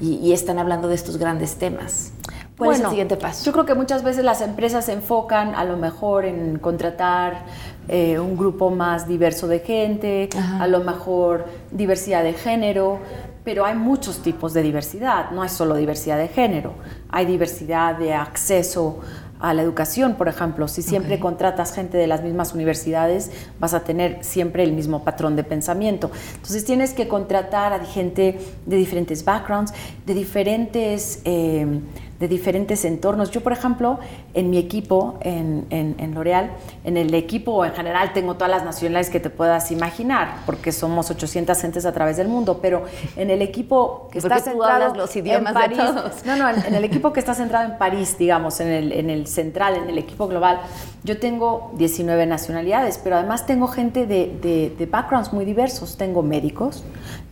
y, 0.00 0.32
están 0.32 0.58
hablando 0.58 0.88
de 0.88 0.94
estos 0.94 1.16
grandes 1.16 1.56
temas. 1.56 2.12
¿Cuál 2.56 2.72
es 2.72 2.80
el 2.80 2.88
siguiente 2.88 3.16
paso? 3.16 3.44
Yo 3.44 3.52
creo 3.52 3.64
que 3.64 3.74
muchas 3.74 4.02
veces 4.02 4.24
las 4.24 4.40
empresas 4.40 4.86
se 4.86 4.92
enfocan 4.92 5.54
a 5.54 5.64
lo 5.64 5.76
mejor 5.76 6.24
en 6.24 6.58
contratar 6.58 7.44
eh, 7.86 8.18
un 8.18 8.36
grupo 8.36 8.70
más 8.70 9.06
diverso 9.06 9.46
de 9.46 9.60
gente, 9.60 10.28
a 10.58 10.66
lo 10.66 10.80
mejor 10.80 11.46
diversidad 11.70 12.24
de 12.24 12.32
género, 12.32 12.98
pero 13.44 13.64
hay 13.64 13.76
muchos 13.76 14.22
tipos 14.22 14.52
de 14.54 14.62
diversidad, 14.62 15.30
no 15.30 15.42
hay 15.42 15.48
solo 15.48 15.74
diversidad 15.76 16.18
de 16.18 16.28
género, 16.28 16.74
hay 17.08 17.26
diversidad 17.26 17.96
de 17.96 18.12
acceso 18.12 19.00
a 19.40 19.54
la 19.54 19.62
educación, 19.62 20.14
por 20.14 20.28
ejemplo. 20.28 20.68
Si 20.68 20.82
siempre 20.82 21.18
contratas 21.18 21.72
gente 21.72 21.96
de 21.96 22.06
las 22.06 22.22
mismas 22.22 22.54
universidades, 22.54 23.30
vas 23.60 23.74
a 23.74 23.80
tener 23.80 24.24
siempre 24.24 24.62
el 24.62 24.72
mismo 24.72 25.04
patrón 25.04 25.36
de 25.36 25.44
pensamiento. 25.44 26.10
Entonces 26.34 26.64
tienes 26.64 26.92
que 26.92 27.08
contratar 27.08 27.72
a 27.72 27.84
gente 27.84 28.38
de 28.66 28.76
diferentes 28.76 29.24
backgrounds, 29.24 29.72
de 30.06 30.14
diferentes... 30.14 31.20
Eh, 31.24 31.80
de 32.20 32.28
diferentes 32.28 32.84
entornos. 32.84 33.30
Yo, 33.30 33.42
por 33.42 33.52
ejemplo, 33.52 33.98
en 34.34 34.50
mi 34.50 34.58
equipo, 34.58 35.18
en, 35.20 35.66
en, 35.70 36.14
L'Oreal, 36.14 36.50
en 36.84 36.96
el 36.96 37.14
equipo 37.14 37.64
en 37.64 37.72
general 37.72 38.12
tengo 38.12 38.34
todas 38.34 38.50
las 38.50 38.64
nacionalidades 38.64 39.10
que 39.10 39.20
te 39.20 39.30
puedas 39.30 39.70
imaginar, 39.70 40.38
porque 40.44 40.72
somos 40.72 41.10
800 41.10 41.60
gentes 41.60 41.86
a 41.86 41.92
través 41.92 42.16
del 42.16 42.28
mundo, 42.28 42.58
pero 42.60 42.84
en 43.16 43.30
el 43.30 43.42
equipo 43.42 44.08
que 44.10 44.18
está 44.18 44.40
centrado 44.40 44.94
los 44.94 45.14
idiomas 45.14 45.54
en 45.54 45.54
París, 45.54 45.78
de 45.78 45.84
todos. 45.84 46.26
no, 46.26 46.36
no, 46.36 46.48
en, 46.50 46.74
el 46.74 46.84
equipo 46.84 47.12
que 47.12 47.20
está 47.20 47.34
centrado 47.34 47.70
en 47.70 47.78
París, 47.78 48.16
digamos, 48.18 48.60
en 48.60 48.68
el, 48.68 48.92
en 48.92 49.10
el 49.10 49.26
central, 49.26 49.76
en 49.76 49.88
el 49.88 49.98
equipo 49.98 50.26
global, 50.26 50.60
yo 51.04 51.18
tengo 51.18 51.70
19 51.76 52.26
nacionalidades, 52.26 52.98
pero 52.98 53.16
además 53.16 53.46
tengo 53.46 53.68
gente 53.68 54.06
de, 54.06 54.36
de, 54.42 54.74
de 54.76 54.86
backgrounds 54.86 55.32
muy 55.32 55.44
diversos. 55.44 55.96
Tengo 55.96 56.22
médicos, 56.22 56.82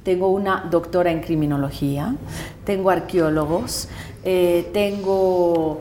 tengo 0.06 0.28
una 0.28 0.68
doctora 0.70 1.10
en 1.10 1.20
criminología, 1.20 2.14
tengo 2.64 2.90
arqueólogos, 2.90 3.88
eh, 4.22 4.70
tengo, 4.72 5.80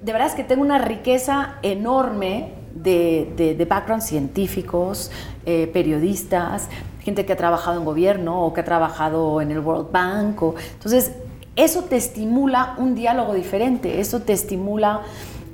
de 0.00 0.12
verdad 0.12 0.28
es 0.28 0.34
que 0.36 0.44
tengo 0.44 0.62
una 0.62 0.78
riqueza 0.78 1.56
enorme 1.62 2.52
de, 2.72 3.56
de, 3.58 3.64
backgrounds 3.64 4.06
científicos, 4.06 5.10
eh, 5.44 5.68
periodistas, 5.72 6.68
gente 7.00 7.26
que 7.26 7.32
ha 7.32 7.36
trabajado 7.36 7.80
en 7.80 7.84
gobierno 7.84 8.46
o 8.46 8.52
que 8.54 8.60
ha 8.60 8.64
trabajado 8.64 9.40
en 9.40 9.50
el 9.50 9.58
World 9.58 9.90
Bank. 9.90 10.40
entonces, 10.74 11.10
eso 11.56 11.82
te 11.82 11.96
estimula 11.96 12.76
un 12.78 12.94
diálogo 12.94 13.34
diferente, 13.34 13.98
eso 13.98 14.20
te 14.20 14.34
estimula 14.34 15.00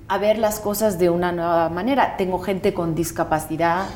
a 0.09 0.19
ver 0.19 0.37
las 0.37 0.61
cosas 0.61 0.99
de 0.99 1.09
una 1.09 1.33
nueva 1.33 1.71
manera. 1.71 2.19
Tengo 2.19 2.39
gente 2.39 2.75
con 2.75 2.95
discapacidad, 2.95 3.87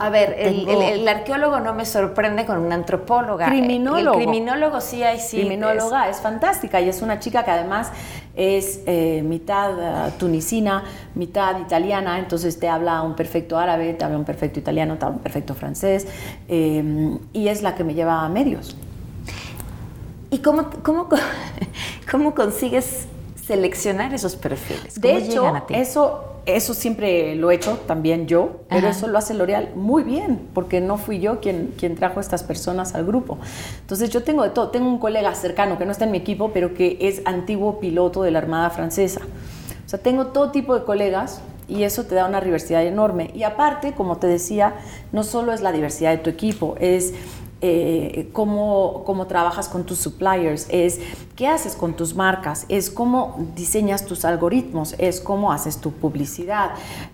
a 0.00 0.08
ver, 0.08 0.34
el, 0.38 1.06
arqueólogo 1.06 1.60
no 1.60 1.74
me 1.74 1.84
sorprende 1.84 2.46
con 2.46 2.56
una 2.56 2.74
antropóloga. 2.74 3.48
Criminólogo. 3.48 4.18
El, 4.18 4.24
criminólogo 4.24 4.80
sí 4.80 5.02
hay 5.02 5.20
sí. 5.20 5.40
Criminóloga 5.40 6.08
es, 6.08 6.22
fantástica 6.22 6.80
y 6.80 6.88
es 6.88 7.02
una 7.02 7.20
chica 7.20 7.44
que 7.44 7.50
además 7.50 7.92
es 8.34 8.80
eh, 8.86 9.22
mitad 9.22 10.08
eh, 10.08 10.12
tunisina, 10.18 10.84
mitad 11.14 11.60
italiana, 11.60 12.18
entonces 12.18 12.58
te 12.58 12.66
habla 12.66 13.02
un 13.02 13.14
perfecto 13.14 13.58
árabe, 13.58 13.92
te 13.92 14.02
habla 14.02 14.16
un 14.16 14.24
perfecto 14.24 14.58
italiano, 14.58 14.96
te 14.96 15.04
habla 15.04 15.18
un 15.18 15.22
perfecto 15.22 15.54
francés 15.54 16.06
eh, 16.48 17.18
y 17.34 17.48
es 17.48 17.60
la 17.60 17.74
que 17.74 17.84
me 17.84 17.92
lleva 17.92 18.24
a 18.24 18.28
medios. 18.30 18.74
¿Y 20.30 20.38
cómo, 20.38 20.70
cómo, 20.82 21.08
cómo 22.10 22.34
consigues 22.34 23.06
seleccionar 23.44 24.14
esos 24.14 24.34
perfiles? 24.34 24.98
De 24.98 25.18
hecho, 25.18 25.52
eso 25.68 26.29
eso 26.46 26.74
siempre 26.74 27.34
lo 27.34 27.50
he 27.50 27.54
hecho 27.54 27.78
también 27.86 28.26
yo, 28.26 28.60
pero 28.68 28.88
eso 28.88 29.06
lo 29.06 29.18
hace 29.18 29.34
L'Oreal 29.34 29.70
muy 29.74 30.02
bien, 30.02 30.48
porque 30.54 30.80
no 30.80 30.96
fui 30.96 31.20
yo 31.20 31.40
quien, 31.40 31.74
quien 31.78 31.94
trajo 31.94 32.18
a 32.18 32.22
estas 32.22 32.42
personas 32.42 32.94
al 32.94 33.04
grupo. 33.04 33.38
Entonces 33.80 34.10
yo 34.10 34.22
tengo 34.22 34.42
de 34.42 34.50
todo, 34.50 34.68
tengo 34.68 34.88
un 34.88 34.98
colega 34.98 35.34
cercano 35.34 35.78
que 35.78 35.84
no 35.84 35.92
está 35.92 36.04
en 36.04 36.12
mi 36.12 36.18
equipo, 36.18 36.50
pero 36.52 36.74
que 36.74 36.98
es 37.00 37.22
antiguo 37.24 37.80
piloto 37.80 38.22
de 38.22 38.30
la 38.30 38.38
Armada 38.38 38.70
Francesa. 38.70 39.20
O 39.84 39.88
sea, 39.88 39.98
tengo 39.98 40.28
todo 40.28 40.50
tipo 40.50 40.78
de 40.78 40.84
colegas 40.84 41.40
y 41.70 41.84
eso 41.84 42.04
te 42.04 42.14
da 42.14 42.26
una 42.26 42.40
diversidad 42.40 42.84
enorme. 42.84 43.30
Y 43.34 43.44
aparte, 43.44 43.92
como 43.92 44.18
te 44.18 44.26
decía, 44.26 44.74
no 45.12 45.22
solo 45.22 45.52
es 45.52 45.60
la 45.60 45.72
diversidad 45.72 46.10
de 46.10 46.18
tu 46.18 46.30
equipo, 46.30 46.74
es 46.80 47.14
eh, 47.62 48.30
cómo, 48.32 49.02
cómo, 49.04 49.26
trabajas 49.26 49.68
con 49.68 49.84
tus 49.84 49.98
suppliers, 49.98 50.66
es 50.70 51.00
qué 51.36 51.46
haces 51.46 51.74
con 51.74 51.94
tus 51.94 52.14
marcas, 52.14 52.64
es 52.68 52.90
cómo 52.90 53.48
diseñas 53.54 54.06
tus 54.06 54.24
algoritmos, 54.24 54.94
es 54.98 55.20
cómo 55.20 55.52
haces 55.52 55.78
tu 55.78 55.92
publicidad, 55.92 56.70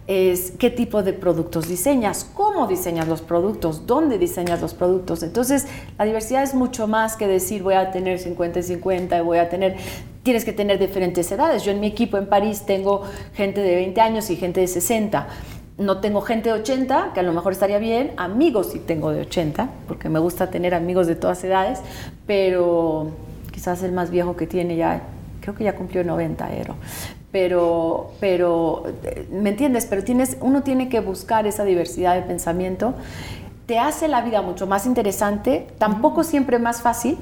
es 0.07 0.53
qué 0.53 0.71
tipo 0.71 1.03
de 1.03 1.13
productos 1.13 1.69
diseñas, 1.69 2.25
cómo 2.33 2.67
diseñas 2.69 3.09
los 3.09 3.23
productos, 3.23 3.87
dónde 3.87 4.19
diseñas 4.19 4.61
los 4.61 4.73
productos. 4.73 5.25
Entonces, 5.25 5.67
la 5.99 6.05
diversidad 6.05 6.45
es 6.45 6.55
mucho 6.55 6.87
más 6.87 7.17
que 7.17 7.27
decir 7.27 7.65
voy 7.65 7.75
a 7.75 7.91
tener 7.91 8.19
50 8.19 8.61
y 8.61 8.63
50 8.63 9.19
y 9.19 9.21
voy 9.23 9.39
a 9.39 9.49
tener 9.49 9.77
tienes 10.23 10.45
que 10.45 10.53
tener 10.53 10.81
diferentes 10.81 11.31
edades. 11.31 11.63
Yo 11.63 11.71
en 11.71 11.79
mi 11.79 11.87
equipo 11.87 12.19
en 12.19 12.29
París 12.29 12.65
tengo 12.67 13.03
gente 13.35 13.61
de 13.61 13.77
20 13.77 14.01
años 14.01 14.29
y 14.29 14.35
gente 14.35 14.61
de 14.61 14.67
60 14.67 15.29
no 15.79 16.01
tengo 16.01 16.23
gente 16.23 16.49
de 16.49 16.55
80, 16.61 17.13
que 17.13 17.21
a 17.21 17.23
lo 17.23 17.33
mejor 17.33 17.53
estaría 17.53 17.79
bien, 17.79 18.13
amigos 18.17 18.71
sí 18.73 18.79
tengo 18.79 19.11
de 19.11 19.21
80, 19.23 19.69
porque 19.87 20.09
me 20.09 20.19
gusta 20.19 20.49
tener 20.49 20.75
amigos 20.75 21.07
de 21.07 21.17
todas 21.17 21.43
edades, 21.45 21.81
pero 22.27 23.11
quizás 23.53 23.83
el 23.83 23.93
más 23.93 24.11
viejo 24.11 24.37
que 24.37 24.47
tiene 24.47 24.77
ya, 24.77 25.03
creo 25.41 25.55
que 25.55 25.65
ya 25.65 25.75
cumplió 25.75 26.03
90, 26.03 26.49
Pero, 27.31 28.13
pero, 28.21 28.85
¿me 29.31 29.51
entiendes? 29.51 29.87
Pero 29.87 30.03
tienes, 30.03 30.39
uno 30.41 30.63
tiene 30.63 30.89
que 30.89 31.01
buscar 31.01 31.47
esa 31.47 31.65
diversidad 31.65 32.15
de 32.15 32.23
pensamiento. 32.23 32.95
Te 33.67 33.79
hace 33.79 34.09
la 34.09 34.23
vida 34.23 34.41
mucho 34.41 34.67
más 34.67 34.87
interesante, 34.87 35.67
tampoco 35.79 36.25
siempre 36.25 36.59
más 36.59 36.81
fácil, 36.81 37.19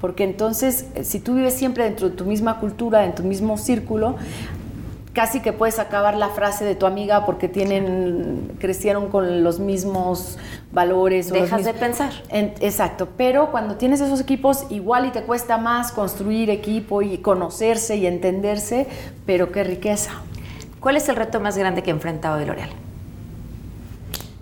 porque 0.00 0.24
entonces 0.24 0.86
si 1.02 1.20
tú 1.20 1.34
vives 1.34 1.54
siempre 1.54 1.84
dentro 1.84 2.10
de 2.10 2.16
tu 2.16 2.24
misma 2.24 2.58
cultura, 2.58 3.04
en 3.04 3.14
tu 3.14 3.22
mismo 3.22 3.56
círculo, 3.56 4.16
casi 5.12 5.40
que 5.40 5.52
puedes 5.52 5.78
acabar 5.78 6.16
la 6.16 6.28
frase 6.28 6.64
de 6.64 6.74
tu 6.74 6.86
amiga 6.86 7.26
porque 7.26 7.48
tienen 7.48 8.56
crecieron 8.58 9.08
con 9.08 9.44
los 9.44 9.58
mismos 9.58 10.38
valores 10.72 11.30
dejas 11.30 11.64
de 11.64 11.74
pensar. 11.74 12.12
Exacto. 12.30 13.08
Pero 13.16 13.50
cuando 13.50 13.76
tienes 13.76 14.00
esos 14.00 14.20
equipos 14.20 14.66
igual 14.70 15.06
y 15.06 15.10
te 15.10 15.22
cuesta 15.22 15.58
más 15.58 15.92
construir 15.92 16.50
equipo 16.50 17.02
y 17.02 17.18
conocerse 17.18 17.96
y 17.96 18.06
entenderse 18.06 18.86
pero 19.26 19.52
qué 19.52 19.64
riqueza. 19.64 20.12
¿cuál 20.82 20.96
es 20.96 21.08
el 21.08 21.16
reto 21.16 21.40
más 21.40 21.56
grande 21.56 21.82
que 21.82 21.90
enfrenta 21.90 22.34
hoy 22.34 22.44
L'Oreal? 22.44 22.70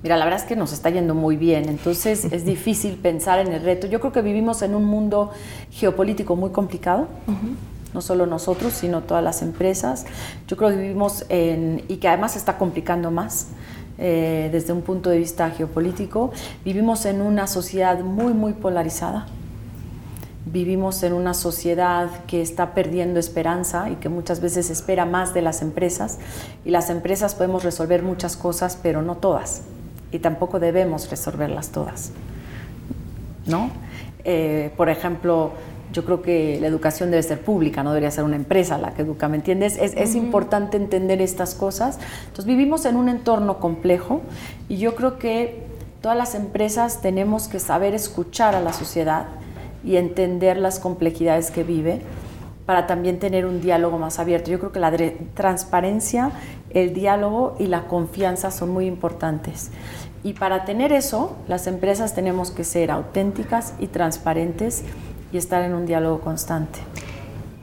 Mira, 0.03 0.17
la 0.17 0.25
verdad 0.25 0.41
es 0.41 0.47
que 0.47 0.57
nos 0.57 0.73
está 0.73 0.89
yendo 0.89 1.15
muy 1.15 1.37
bien, 1.37 1.69
entonces 1.69 2.25
es 2.33 2.45
difícil 2.45 2.95
pensar 2.95 3.39
en 3.39 3.53
el 3.53 3.62
reto. 3.62 3.87
Yo 3.87 4.00
creo 4.00 4.12
que 4.12 4.23
vivimos 4.23 4.62
en 4.62 4.75
un 4.75 4.85
mundo 4.85 5.31
geopolítico 5.71 6.35
muy 6.37 6.50
complicado 6.50 7.07
no 7.95 8.01
solo 8.01 8.27
nosotros, 8.27 8.73
sino 8.73 9.03
todas 9.03 9.23
las 9.23 9.43
empresas. 9.43 10.07
Yo 10.47 10.57
creo 10.57 10.71
que 10.71 10.77
vivimos 10.77 11.25
en, 11.29 11.85
y 11.89 11.97
que 11.97 12.09
además 12.09 12.33
se 12.33 12.39
está 12.39 12.59
complicando 12.59 13.11
más 13.11 13.49
eh, 14.03 14.49
desde 14.51 14.73
un 14.73 14.81
punto 14.81 15.11
de 15.11 15.19
vista 15.19 15.51
geopolítico, 15.51 16.33
vivimos 16.65 17.05
en 17.05 17.21
una 17.21 17.47
sociedad 17.47 18.01
muy, 18.01 18.33
muy 18.33 18.55
polarizada. 18.55 19.27
Vivimos 20.47 21.03
en 21.03 21.13
una 21.13 21.35
sociedad 21.35 22.09
que 22.27 22.41
está 22.41 22.73
perdiendo 22.73 23.21
esperanza 23.21 23.91
y 23.91 23.97
que 23.97 24.09
muchas 24.09 24.41
veces 24.41 24.71
espera 24.71 25.05
más 25.05 25.35
de 25.35 25.43
las 25.43 25.61
empresas. 25.61 26.19
Y 26.65 26.71
las 26.71 26.89
empresas 26.89 27.35
podemos 27.35 27.63
resolver 27.63 28.03
muchas 28.03 28.39
cosas, 28.39 28.79
pero 28.83 29.03
no 29.03 29.17
todas. 29.17 29.63
Y 30.13 30.21
tampoco 30.21 30.59
debemos 30.59 31.11
resolverlas 31.11 31.69
todas. 31.69 32.13
¿No? 33.45 33.71
Eh, 34.25 34.73
por 34.79 34.89
ejemplo, 34.89 35.53
yo 35.93 36.05
creo 36.05 36.23
que 36.23 36.59
la 36.61 36.67
educación 36.67 37.11
debe 37.11 37.23
ser 37.23 37.41
pública, 37.41 37.83
no 37.83 37.91
debería 37.91 38.11
ser 38.11 38.25
una 38.25 38.37
empresa 38.37 38.79
la 38.79 38.95
que 38.95 39.03
educa, 39.03 39.29
¿me 39.29 39.37
entiendes? 39.37 39.77
Es, 39.77 40.15
importante 40.15 40.77
entender 40.77 41.21
estas 41.21 41.55
cosas. 41.55 41.99
Entonces 42.23 42.47
vivimos 42.47 42.85
en 42.85 42.97
un 42.97 43.09
entorno 43.09 43.59
complejo 43.59 44.23
y 44.69 44.77
yo 44.77 44.95
creo 44.95 45.19
que 45.19 45.65
todas 46.01 46.17
las 46.17 46.35
empresas 46.35 47.01
tenemos 47.01 47.49
que 47.49 47.59
saber 47.59 47.95
escuchar 47.95 48.55
a 48.55 48.61
la 48.61 48.73
sociedad 48.73 49.27
y 49.85 49.97
entender 49.97 50.57
las 50.59 50.79
complejidades 50.79 51.51
que 51.51 51.65
vive 51.65 52.03
para 52.67 52.87
también 52.87 53.19
tener 53.19 53.47
un 53.47 53.61
diálogo 53.61 53.99
más 53.99 54.19
abierto. 54.19 54.51
Yo 54.51 54.59
creo 54.59 54.71
que 54.71 54.79
la 54.79 54.93
transparencia, 55.35 56.31
el 56.71 56.95
diálogo 56.95 57.57
y 57.59 57.67
la 57.67 57.89
confianza 57.89 58.51
son 58.51 58.71
muy 58.71 58.87
importantes. 58.87 59.71
Y 60.23 60.35
para 60.35 60.65
tener 60.65 60.93
eso, 60.93 61.37
las 61.49 61.67
empresas 61.67 62.15
tenemos 62.15 62.51
que 62.51 62.63
ser 62.63 62.91
auténticas 62.91 63.75
y 63.81 63.87
transparentes 63.87 64.85
y 65.33 65.39
estar 65.39 65.63
en 65.63 65.75
un 65.75 65.87
diálogo 65.87 66.21
constante. 66.21 66.81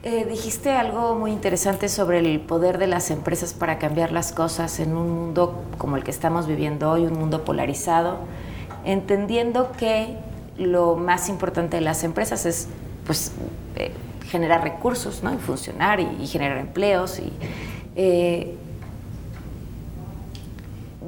Eh, 0.04 0.24
dijiste 0.24 0.70
algo 0.70 1.16
muy 1.16 1.32
interesante 1.32 1.88
sobre 1.88 2.20
el 2.20 2.40
poder 2.40 2.78
de 2.78 2.86
las 2.86 3.10
empresas 3.10 3.52
para 3.52 3.78
cambiar 3.78 4.12
las 4.12 4.32
cosas 4.32 4.78
en 4.78 4.96
un 4.96 5.10
mundo 5.10 5.64
como 5.76 5.96
el 5.96 6.04
que 6.04 6.12
estamos 6.12 6.46
viviendo 6.46 6.90
hoy, 6.90 7.04
un 7.04 7.18
mundo 7.18 7.44
polarizado, 7.44 8.18
entendiendo 8.84 9.72
que 9.72 10.16
lo 10.56 10.94
más 10.96 11.28
importante 11.28 11.76
de 11.76 11.82
las 11.82 12.04
empresas 12.04 12.46
es 12.46 12.68
pues, 13.06 13.32
eh, 13.74 13.92
generar 14.28 14.62
recursos 14.62 15.22
¿no? 15.22 15.34
y 15.34 15.38
funcionar 15.38 15.98
y, 15.98 16.26
generar 16.28 16.58
empleos. 16.58 17.20
Eh, 17.96 18.54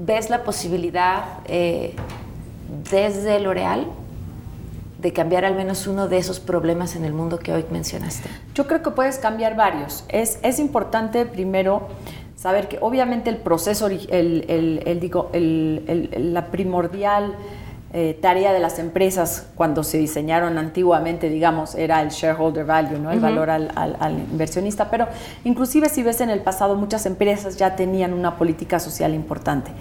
¿Ves 0.02 0.30
la 0.30 0.42
posibilidad 0.42 1.24
desde 2.90 3.38
L'Oreal 3.38 3.86
de 5.00 5.12
cambiar 5.12 5.44
al 5.44 5.54
menos 5.54 5.86
uno 5.86 6.08
de 6.08 6.18
esos 6.18 6.40
problemas 6.40 6.96
en 6.96 7.04
el 7.04 7.12
mundo 7.12 7.38
que 7.38 7.52
hoy 7.52 7.64
mencionaste? 7.70 8.28
Yo 8.54 8.66
creo 8.66 8.82
que 8.82 8.90
puedes 8.90 9.18
cambiar 9.18 9.56
varios. 9.56 10.04
Es, 10.08 10.38
es 10.42 10.58
importante 10.58 11.26
primero 11.26 11.88
saber 12.36 12.68
que 12.68 12.78
obviamente 12.80 13.30
el 13.30 13.36
proceso, 13.36 13.86
el, 13.86 14.04
el, 14.08 15.00
digo, 15.00 15.30
la 15.32 16.46
primordial 16.46 17.34
eh, 17.92 18.16
tarea 18.22 18.52
de 18.52 18.60
las 18.60 18.78
empresas 18.78 19.48
cuando 19.56 19.82
se 19.82 19.98
diseñaron 19.98 20.56
antiguamente, 20.56 21.28
digamos, 21.28 21.74
era 21.74 22.00
el 22.02 22.10
shareholder 22.10 22.64
value, 22.64 22.98
¿no? 22.98 23.10
el 23.10 23.20
valor 23.20 23.50
al, 23.50 23.70
al, 23.74 24.12
inversionista, 24.30 24.90
pero 24.90 25.08
inclusive 25.44 25.88
si 25.88 26.02
ves 26.02 26.20
en 26.20 26.30
el 26.30 26.40
pasado 26.40 26.76
muchas 26.76 27.04
empresas 27.04 27.56
ya 27.56 27.74
tenían 27.76 28.14
una 28.14 28.36
política 28.36 28.78
social 28.78 29.12
importante. 29.12 29.72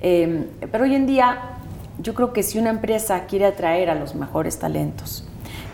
Eh, 0.00 0.46
pero 0.70 0.84
hoy 0.84 0.94
en 0.94 1.06
día 1.06 1.58
yo 1.98 2.14
creo 2.14 2.32
que 2.32 2.42
si 2.42 2.58
una 2.58 2.70
empresa 2.70 3.26
quiere 3.26 3.46
atraer 3.46 3.90
a 3.90 3.94
los 3.94 4.14
mejores 4.14 4.58
talentos 4.58 5.24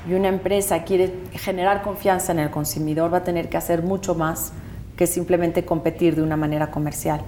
y 0.09 0.15
una 0.15 0.29
empresa 0.29 0.85
quiere 0.85 1.13
generar 1.33 1.83
confianza 1.83 2.33
en 2.33 2.39
el 2.39 2.51
consumidor, 2.51 3.13
va 3.13 3.19
a 3.19 3.25
tener 3.25 3.49
que 3.49 3.57
hacer 3.57 3.83
mucho 3.83 4.15
más 4.15 4.53
que 4.97 5.07
simplemente 5.07 5.65
competir 5.65 6.15
de 6.15 6.23
una 6.23 6.37
manera 6.37 6.71
comercial. 6.71 7.21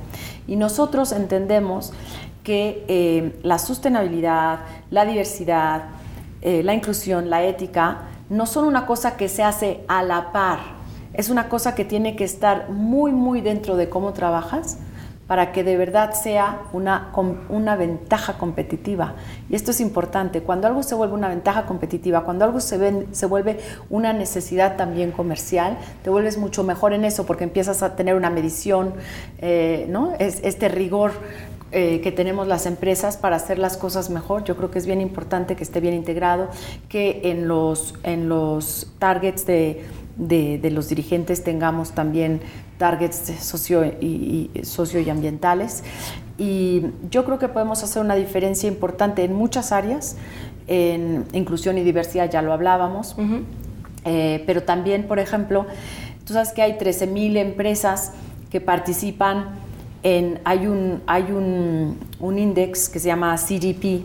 Y 0.46 0.56
nosotros 0.56 1.12
entendemos 1.12 1.92
que 2.44 2.84
eh, 2.86 3.38
la 3.42 3.58
sostenibilidad, 3.58 4.60
la 4.90 5.04
diversidad, 5.04 5.86
eh, 6.42 6.62
la 6.62 6.74
inclusión, 6.74 7.28
la 7.28 7.42
ética, 7.42 8.02
no 8.30 8.46
son 8.46 8.66
una 8.66 8.86
cosa 8.86 9.16
que 9.16 9.28
se 9.28 9.42
hace 9.42 9.80
a 9.88 10.02
la 10.02 10.32
par, 10.32 10.76
es 11.12 11.30
una 11.30 11.48
cosa 11.48 11.74
que 11.74 11.84
tiene 11.84 12.14
que 12.14 12.24
estar 12.24 12.68
muy, 12.70 13.10
muy 13.12 13.40
dentro 13.40 13.76
de 13.76 13.88
cómo 13.88 14.12
trabajas 14.12 14.78
para 15.26 15.52
que 15.52 15.64
de 15.64 15.76
verdad 15.76 16.12
sea 16.12 16.62
una, 16.72 17.12
una 17.48 17.76
ventaja 17.76 18.38
competitiva. 18.38 19.14
Y 19.50 19.56
esto 19.56 19.72
es 19.72 19.80
importante, 19.80 20.42
cuando 20.42 20.68
algo 20.68 20.82
se 20.82 20.94
vuelve 20.94 21.14
una 21.14 21.28
ventaja 21.28 21.66
competitiva, 21.66 22.24
cuando 22.24 22.44
algo 22.44 22.60
se, 22.60 23.06
se 23.10 23.26
vuelve 23.26 23.58
una 23.90 24.12
necesidad 24.12 24.76
también 24.76 25.10
comercial, 25.10 25.78
te 26.04 26.10
vuelves 26.10 26.38
mucho 26.38 26.62
mejor 26.62 26.92
en 26.92 27.04
eso 27.04 27.26
porque 27.26 27.44
empiezas 27.44 27.82
a 27.82 27.96
tener 27.96 28.14
una 28.14 28.30
medición, 28.30 28.94
eh, 29.38 29.86
¿no? 29.88 30.12
es, 30.18 30.40
este 30.44 30.68
rigor 30.68 31.12
eh, 31.72 32.00
que 32.00 32.12
tenemos 32.12 32.46
las 32.46 32.64
empresas 32.64 33.16
para 33.16 33.36
hacer 33.36 33.58
las 33.58 33.76
cosas 33.76 34.08
mejor. 34.08 34.44
Yo 34.44 34.56
creo 34.56 34.70
que 34.70 34.78
es 34.78 34.86
bien 34.86 35.00
importante 35.00 35.56
que 35.56 35.64
esté 35.64 35.80
bien 35.80 35.94
integrado, 35.94 36.48
que 36.88 37.22
en 37.24 37.48
los, 37.48 37.94
en 38.04 38.28
los 38.28 38.92
targets 39.00 39.44
de 39.46 39.84
de, 40.16 40.70
los 40.70 40.88
dirigentes 40.88 41.44
tengamos 41.44 41.92
también 41.92 42.40
targets 42.78 43.32
socio 43.40 43.84
y, 43.84 44.50
socio 44.62 45.00
y 45.00 45.10
ambientales. 45.10 45.84
Y 46.38 46.82
yo 47.10 47.24
creo 47.24 47.38
que 47.38 47.48
podemos 47.48 47.82
hacer 47.82 48.02
una 48.02 48.14
diferencia 48.14 48.68
importante 48.68 49.24
en 49.24 49.34
muchas 49.34 49.72
áreas. 49.72 50.16
En 50.68 51.24
inclusión 51.32 51.78
y 51.78 51.82
diversidad 51.84 52.30
ya 52.30 52.42
lo 52.42 52.52
hablábamos, 52.52 53.14
eh, 54.04 54.42
pero 54.46 54.64
también, 54.64 55.06
por 55.06 55.20
ejemplo, 55.20 55.66
tú 56.24 56.32
sabes 56.32 56.50
que 56.52 56.60
hay 56.60 56.72
13.000 56.72 57.36
empresas 57.36 58.12
que 58.50 58.60
participan 58.60 59.50
en, 60.02 60.40
hay 60.44 60.66
un, 60.66 61.02
hay 61.06 61.30
un, 61.30 61.98
un 62.18 62.38
index 62.38 62.88
que 62.88 62.98
se 62.98 63.06
llama 63.08 63.36
CDP, 63.36 64.02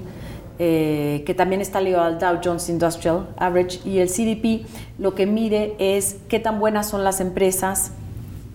eh, 0.63 1.23
que 1.25 1.33
también 1.33 1.59
está 1.59 1.81
ligado 1.81 2.03
al 2.03 2.19
Dow 2.19 2.39
Jones 2.43 2.69
Industrial 2.69 3.27
Average, 3.37 3.79
y 3.83 3.97
el 3.97 4.09
CDP 4.09 4.67
lo 4.99 5.15
que 5.15 5.25
mide 5.25 5.73
es 5.79 6.17
qué 6.29 6.39
tan 6.39 6.59
buenas 6.59 6.87
son 6.87 7.03
las 7.03 7.19
empresas, 7.19 7.93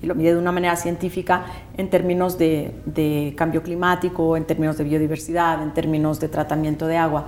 y 0.00 0.06
lo 0.06 0.14
mide 0.14 0.34
de 0.34 0.38
una 0.38 0.52
manera 0.52 0.76
científica 0.76 1.46
en 1.76 1.90
términos 1.90 2.38
de, 2.38 3.34
cambio 3.36 3.64
climático, 3.64 4.36
en 4.36 4.44
términos 4.44 4.78
de 4.78 4.84
biodiversidad, 4.84 5.60
en 5.60 5.74
términos 5.74 6.20
de 6.20 6.28
tratamiento 6.28 6.86
de 6.86 6.96
agua. 6.96 7.26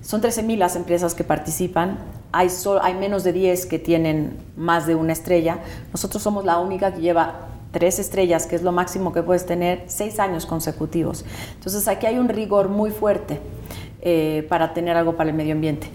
Son 0.00 0.22
13.000 0.22 0.58
las 0.58 0.76
empresas 0.76 1.16
que 1.16 1.24
participan, 1.24 1.98
hay, 2.30 2.50
hay 2.82 2.94
menos 2.94 3.24
de 3.24 3.32
10 3.32 3.66
que 3.66 3.80
tienen 3.80 4.36
más 4.56 4.86
de 4.86 4.94
una 4.94 5.12
estrella. 5.12 5.58
Nosotros 5.90 6.22
somos 6.22 6.44
la 6.44 6.60
única 6.60 6.94
que 6.94 7.00
lleva 7.00 7.48
tres 7.72 7.98
estrellas, 7.98 8.46
que 8.46 8.54
es 8.54 8.62
lo 8.62 8.70
máximo 8.70 9.12
que 9.12 9.24
puedes 9.24 9.44
tener, 9.44 9.82
seis 9.88 10.20
años 10.20 10.46
consecutivos. 10.46 11.24
Entonces 11.54 11.88
aquí 11.88 12.06
hay 12.06 12.18
un 12.18 12.28
rigor 12.28 12.68
muy 12.68 12.92
fuerte. 12.92 13.40
Eh, 14.04 14.46
para 14.48 14.74
tener 14.74 14.96
algo 14.96 15.16
para 15.16 15.30
el 15.30 15.36
medio 15.36 15.54
ambiente. 15.54 15.88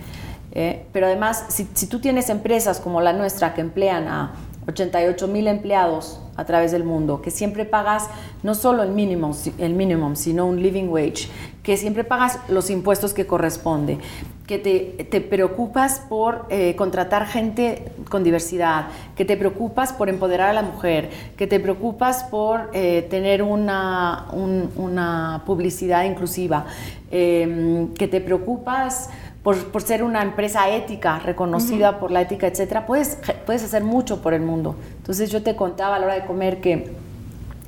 Eh, 0.51 0.85
pero 0.91 1.05
además, 1.05 1.45
si, 1.49 1.65
tú 1.65 1.99
tienes 1.99 2.29
empresas 2.29 2.79
como 2.79 3.01
la 3.01 3.13
nuestra 3.13 3.53
que 3.53 3.61
emplean 3.61 4.07
a 4.07 4.33
88 4.67 5.27
mil 5.27 5.47
empleados 5.47 6.19
a 6.35 6.45
través 6.45 6.71
del 6.71 6.83
mundo, 6.83 7.21
que 7.21 7.31
siempre 7.31 7.65
pagas 7.65 8.07
no 8.43 8.55
solo 8.55 8.83
el 8.83 8.89
mínimo, 8.89 9.31
el 9.57 9.73
minimum, 9.73 10.15
sino 10.15 10.45
un 10.47 10.61
living 10.61 10.87
wage, 10.87 11.29
que 11.63 11.77
siempre 11.77 12.03
pagas 12.03 12.39
los 12.47 12.69
impuestos 12.69 13.13
que 13.13 13.27
corresponde, 13.27 13.99
que 14.49 14.57
te, 14.57 15.03
te 15.03 15.21
preocupas 15.21 16.01
por 16.09 16.47
eh, 16.49 16.75
contratar 16.75 17.27
gente 17.27 17.91
con 18.09 18.23
diversidad, 18.23 18.87
que 19.15 19.23
te 19.23 19.37
preocupas 19.37 19.93
por 19.93 20.09
empoderar 20.09 20.49
a 20.49 20.53
la 20.53 20.63
mujer, 20.63 21.11
que 21.37 21.45
te 21.45 21.59
preocupas 21.59 22.23
por 22.23 22.71
eh, 22.73 23.05
tener 23.11 23.43
una, 23.43 24.25
un, 24.33 24.71
una, 24.75 25.43
publicidad 25.45 26.03
inclusiva, 26.05 26.65
eh, 27.11 27.89
que 27.95 28.07
te 28.07 28.21
preocupas 28.21 29.11
por, 29.43 29.55
por, 29.67 29.83
ser 29.83 30.01
una 30.01 30.23
empresa 30.23 30.67
ética, 30.67 31.19
reconocida 31.19 31.91
uh 31.91 31.93
-huh. 31.93 31.99
por 31.99 32.09
la 32.09 32.21
ética, 32.21 32.47
etcétera, 32.47 32.87
puedes, 32.87 33.19
puedes 33.45 33.63
hacer 33.63 33.83
mucho 33.83 34.19
por 34.19 34.33
el 34.33 34.41
mundo. 34.41 34.75
Entonces 34.97 35.29
yo 35.29 35.43
te 35.43 35.55
contaba 35.55 35.97
a 35.97 35.99
la 35.99 36.05
hora 36.07 36.15
de 36.15 36.25
comer 36.25 36.59
que 36.59 36.91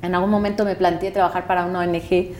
en 0.02 0.14
algún 0.16 0.30
momento 0.30 0.64
me 0.64 0.74
planteé 0.74 1.12
trabajar 1.12 1.46
para 1.46 1.64
una 1.64 1.78
ONG 1.78 2.32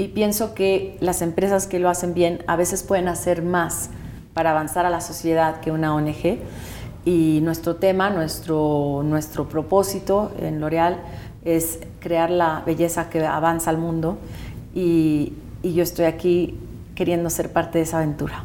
y 0.00 0.08
pienso 0.08 0.54
que 0.54 0.96
las 1.00 1.20
empresas 1.20 1.66
que 1.66 1.78
lo 1.78 1.90
hacen 1.90 2.14
bien 2.14 2.42
a 2.46 2.56
veces 2.56 2.82
pueden 2.82 3.06
hacer 3.06 3.42
más 3.42 3.90
para 4.32 4.52
avanzar 4.52 4.86
a 4.86 4.90
la 4.90 5.02
sociedad 5.02 5.60
que 5.60 5.72
una 5.72 5.94
ONG. 5.94 6.38
Y 7.04 7.40
nuestro 7.42 7.76
tema, 7.76 8.08
nuestro, 8.08 9.02
nuestro 9.04 9.50
propósito 9.50 10.32
en 10.40 10.58
L'Oreal 10.58 11.02
es 11.44 11.80
crear 11.98 12.30
la 12.30 12.62
belleza 12.64 13.10
que 13.10 13.26
avanza 13.26 13.68
al 13.68 13.76
mundo 13.76 14.16
y, 14.74 15.34
y 15.62 15.74
yo 15.74 15.82
estoy 15.82 16.06
aquí 16.06 16.58
queriendo 16.94 17.28
ser 17.28 17.52
parte 17.52 17.76
de 17.76 17.84
esa 17.84 17.98
aventura. 17.98 18.44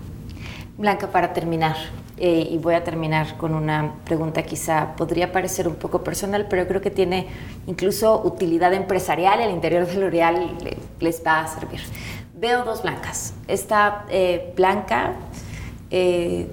Blanca, 0.78 1.08
para 1.08 1.32
terminar, 1.32 1.78
eh, 2.18 2.48
y 2.50 2.58
voy 2.58 2.76
a 2.76 2.84
terminar 2.84 3.36
con 3.38 3.54
una 3.54 3.96
pregunta 4.06 4.44
quizá 4.44 4.96
podría 4.96 5.34
parecer 5.34 5.68
un 5.68 5.76
poco 5.76 6.04
personal, 6.04 6.48
pero 6.50 6.66
creo 6.68 6.80
que 6.80 6.92
tiene 6.92 7.28
incluso 7.68 8.22
utilidad 8.24 8.74
empresarial 8.74 9.42
el 9.42 9.52
interior 9.52 9.86
de 9.86 9.96
L'Oreal 9.96 10.58
les 11.00 11.22
va 11.26 11.42
a 11.42 11.48
servir. 11.48 11.82
Veo 12.34 12.64
dos 12.64 12.84
blancas. 12.84 13.34
Esta 13.48 14.06
eh, 14.10 14.54
blanca 14.56 15.14
eh, 15.92 16.48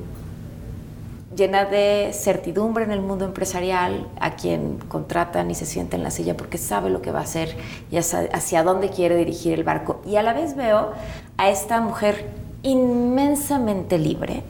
llena 1.36 1.64
de 1.64 2.10
certidumbre 2.12 2.82
en 2.84 2.90
el 2.90 3.00
mundo 3.00 3.24
empresarial, 3.24 4.08
a 4.18 4.34
quien 4.34 4.78
contratan 4.88 5.50
y 5.50 5.54
se 5.54 5.64
sienta 5.64 5.96
en 5.96 6.02
la 6.02 6.10
silla 6.10 6.36
porque 6.36 6.58
sabe 6.58 6.90
lo 6.90 7.02
que 7.02 7.12
va 7.12 7.20
a 7.20 7.22
hacer 7.22 7.56
y 7.90 7.98
hacia, 7.98 8.28
hacia 8.32 8.64
dónde 8.64 8.90
quiere 8.90 9.16
dirigir 9.16 9.52
el 9.52 9.62
barco. 9.62 10.02
Y 10.04 10.16
a 10.16 10.22
la 10.24 10.32
vez 10.32 10.56
veo 10.56 10.90
a 11.36 11.50
esta 11.50 11.80
mujer 11.80 12.28
inmensamente 12.62 13.98
libre, 13.98 14.42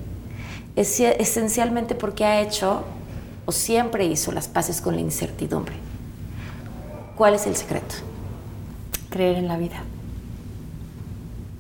es, 0.76 1.00
esencialmente 1.00 1.94
porque 1.94 2.24
ha 2.24 2.40
hecho 2.40 2.84
o 3.46 3.52
siempre 3.52 4.04
hizo 4.06 4.32
las 4.32 4.48
paces 4.48 4.80
con 4.80 4.94
la 4.94 5.00
incertidumbre. 5.00 5.74
¿Cuál 7.16 7.34
es 7.34 7.46
el 7.46 7.56
secreto? 7.56 7.96
Creer 9.10 9.36
en 9.36 9.48
la 9.48 9.58
vida. 9.58 9.82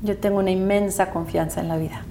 Yo 0.02 0.16
tengo 0.16 0.38
una 0.38 0.50
inmensa 0.50 1.10
confianza 1.10 1.60
en 1.60 1.68
la 1.68 1.76
vida. 1.76 2.02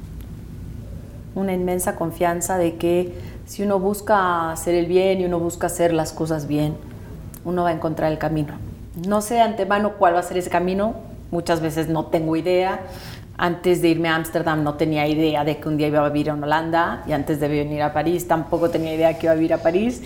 Una 1.35 1.53
inmensa 1.53 1.95
confianza 1.95 2.57
de 2.57 2.75
que 2.75 3.13
si 3.45 3.63
uno 3.63 3.79
busca 3.79 4.51
hacer 4.51 4.75
el 4.75 4.85
bien 4.85 5.21
y 5.21 5.25
uno 5.25 5.39
busca 5.39 5.67
hacer 5.67 5.93
las 5.93 6.13
cosas 6.13 6.47
bien, 6.47 6.75
uno 7.43 7.63
va 7.63 7.69
a 7.69 7.73
encontrar 7.73 8.11
el 8.11 8.17
camino. 8.17 8.53
No 9.07 9.21
sé 9.21 9.35
de 9.35 9.41
antemano 9.41 9.93
cuál 9.93 10.15
va 10.15 10.19
a 10.19 10.23
ser 10.23 10.37
ese 10.37 10.49
camino, 10.49 10.95
muchas 11.31 11.61
veces 11.61 11.87
no 11.87 12.05
tengo 12.05 12.35
idea, 12.35 12.81
antes 13.37 13.81
de 13.81 13.89
irme 13.89 14.09
a 14.09 14.15
Ámsterdam 14.15 14.63
no 14.63 14.75
tenía 14.75 15.07
idea 15.07 15.43
de 15.43 15.57
que 15.57 15.67
un 15.67 15.77
día 15.77 15.87
iba 15.87 16.05
a 16.05 16.09
vivir 16.09 16.29
en 16.29 16.43
Holanda 16.43 17.03
y 17.07 17.13
antes 17.13 17.39
de 17.39 17.47
venir 17.47 17.81
a 17.81 17.93
París 17.93 18.27
tampoco 18.27 18.69
tenía 18.69 18.93
idea 18.93 19.17
que 19.17 19.25
iba 19.25 19.33
a 19.33 19.35
vivir 19.35 19.53
a 19.53 19.57
París 19.57 20.01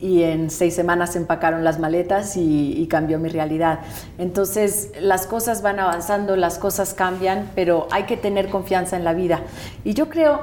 y 0.00 0.22
en 0.22 0.50
seis 0.50 0.74
semanas 0.74 1.12
se 1.12 1.18
empacaron 1.18 1.64
las 1.64 1.78
maletas 1.78 2.36
y, 2.36 2.86
cambió 2.90 3.18
mi 3.18 3.30
realidad. 3.30 3.80
Entonces 4.18 4.92
las 5.00 5.26
cosas 5.26 5.62
van 5.62 5.80
avanzando, 5.80 6.36
las 6.36 6.58
cosas 6.58 6.92
cambian, 6.92 7.50
pero 7.54 7.88
hay 7.90 8.04
que 8.04 8.18
tener 8.18 8.50
confianza 8.50 8.96
en 8.96 9.04
la 9.04 9.14
vida. 9.14 9.40
Y 9.82 9.94
yo 9.94 10.10
creo, 10.10 10.40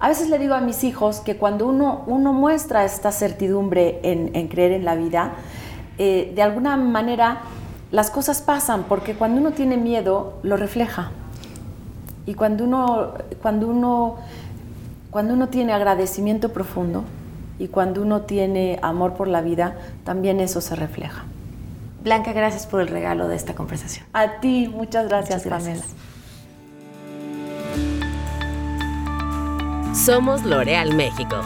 a 0.00 0.08
veces 0.08 0.30
le 0.30 0.38
digo 0.38 0.54
a 0.54 0.62
mis 0.62 0.82
hijos 0.82 1.20
que 1.20 1.36
cuando 1.36 1.66
uno, 1.66 2.04
uno 2.06 2.32
muestra 2.32 2.84
esta 2.84 3.12
certidumbre 3.12 4.00
en, 4.02 4.34
en 4.34 4.48
creer 4.48 4.72
en 4.72 4.86
la 4.86 4.94
vida, 4.94 5.34
eh, 5.98 6.32
de 6.34 6.42
alguna 6.42 6.76
manera 6.78 7.42
las 7.90 8.10
cosas 8.10 8.40
pasan, 8.40 8.84
porque 8.84 9.14
cuando 9.14 9.40
uno 9.42 9.52
tiene 9.52 9.76
miedo, 9.76 10.38
lo 10.42 10.56
refleja. 10.56 11.12
Y 12.26 12.34
cuando 12.34 12.64
uno, 12.64 13.14
cuando 13.40 13.68
uno, 13.68 14.16
cuando 15.10 15.34
uno 15.34 15.48
tiene 15.48 15.72
agradecimiento 15.72 16.52
profundo 16.52 17.04
y 17.58 17.68
cuando 17.68 18.02
uno 18.02 18.22
tiene 18.22 18.78
amor 18.82 19.14
por 19.14 19.28
la 19.28 19.40
vida, 19.40 19.76
también 20.04 20.40
eso 20.40 20.60
se 20.60 20.76
refleja. 20.76 21.24
Blanca, 22.02 22.32
gracias 22.32 22.66
por 22.66 22.80
el 22.80 22.88
regalo 22.88 23.28
de 23.28 23.36
esta 23.36 23.54
conversación. 23.54 24.06
A 24.12 24.40
ti, 24.40 24.68
muchas 24.68 25.08
gracias, 25.08 25.44
muchas 25.44 25.64
gracias. 25.64 25.78
Pamela. 25.78 26.12
Somos 29.94 30.42
L'Oreal 30.44 30.94
México. 30.94 31.36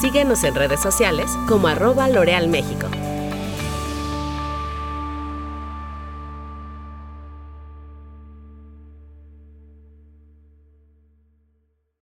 Síguenos 0.00 0.44
en 0.44 0.54
redes 0.54 0.80
sociales 0.80 1.26
como 1.48 1.68
arroba 1.68 2.08
L'Oreal 2.08 2.48
México. 2.48 2.86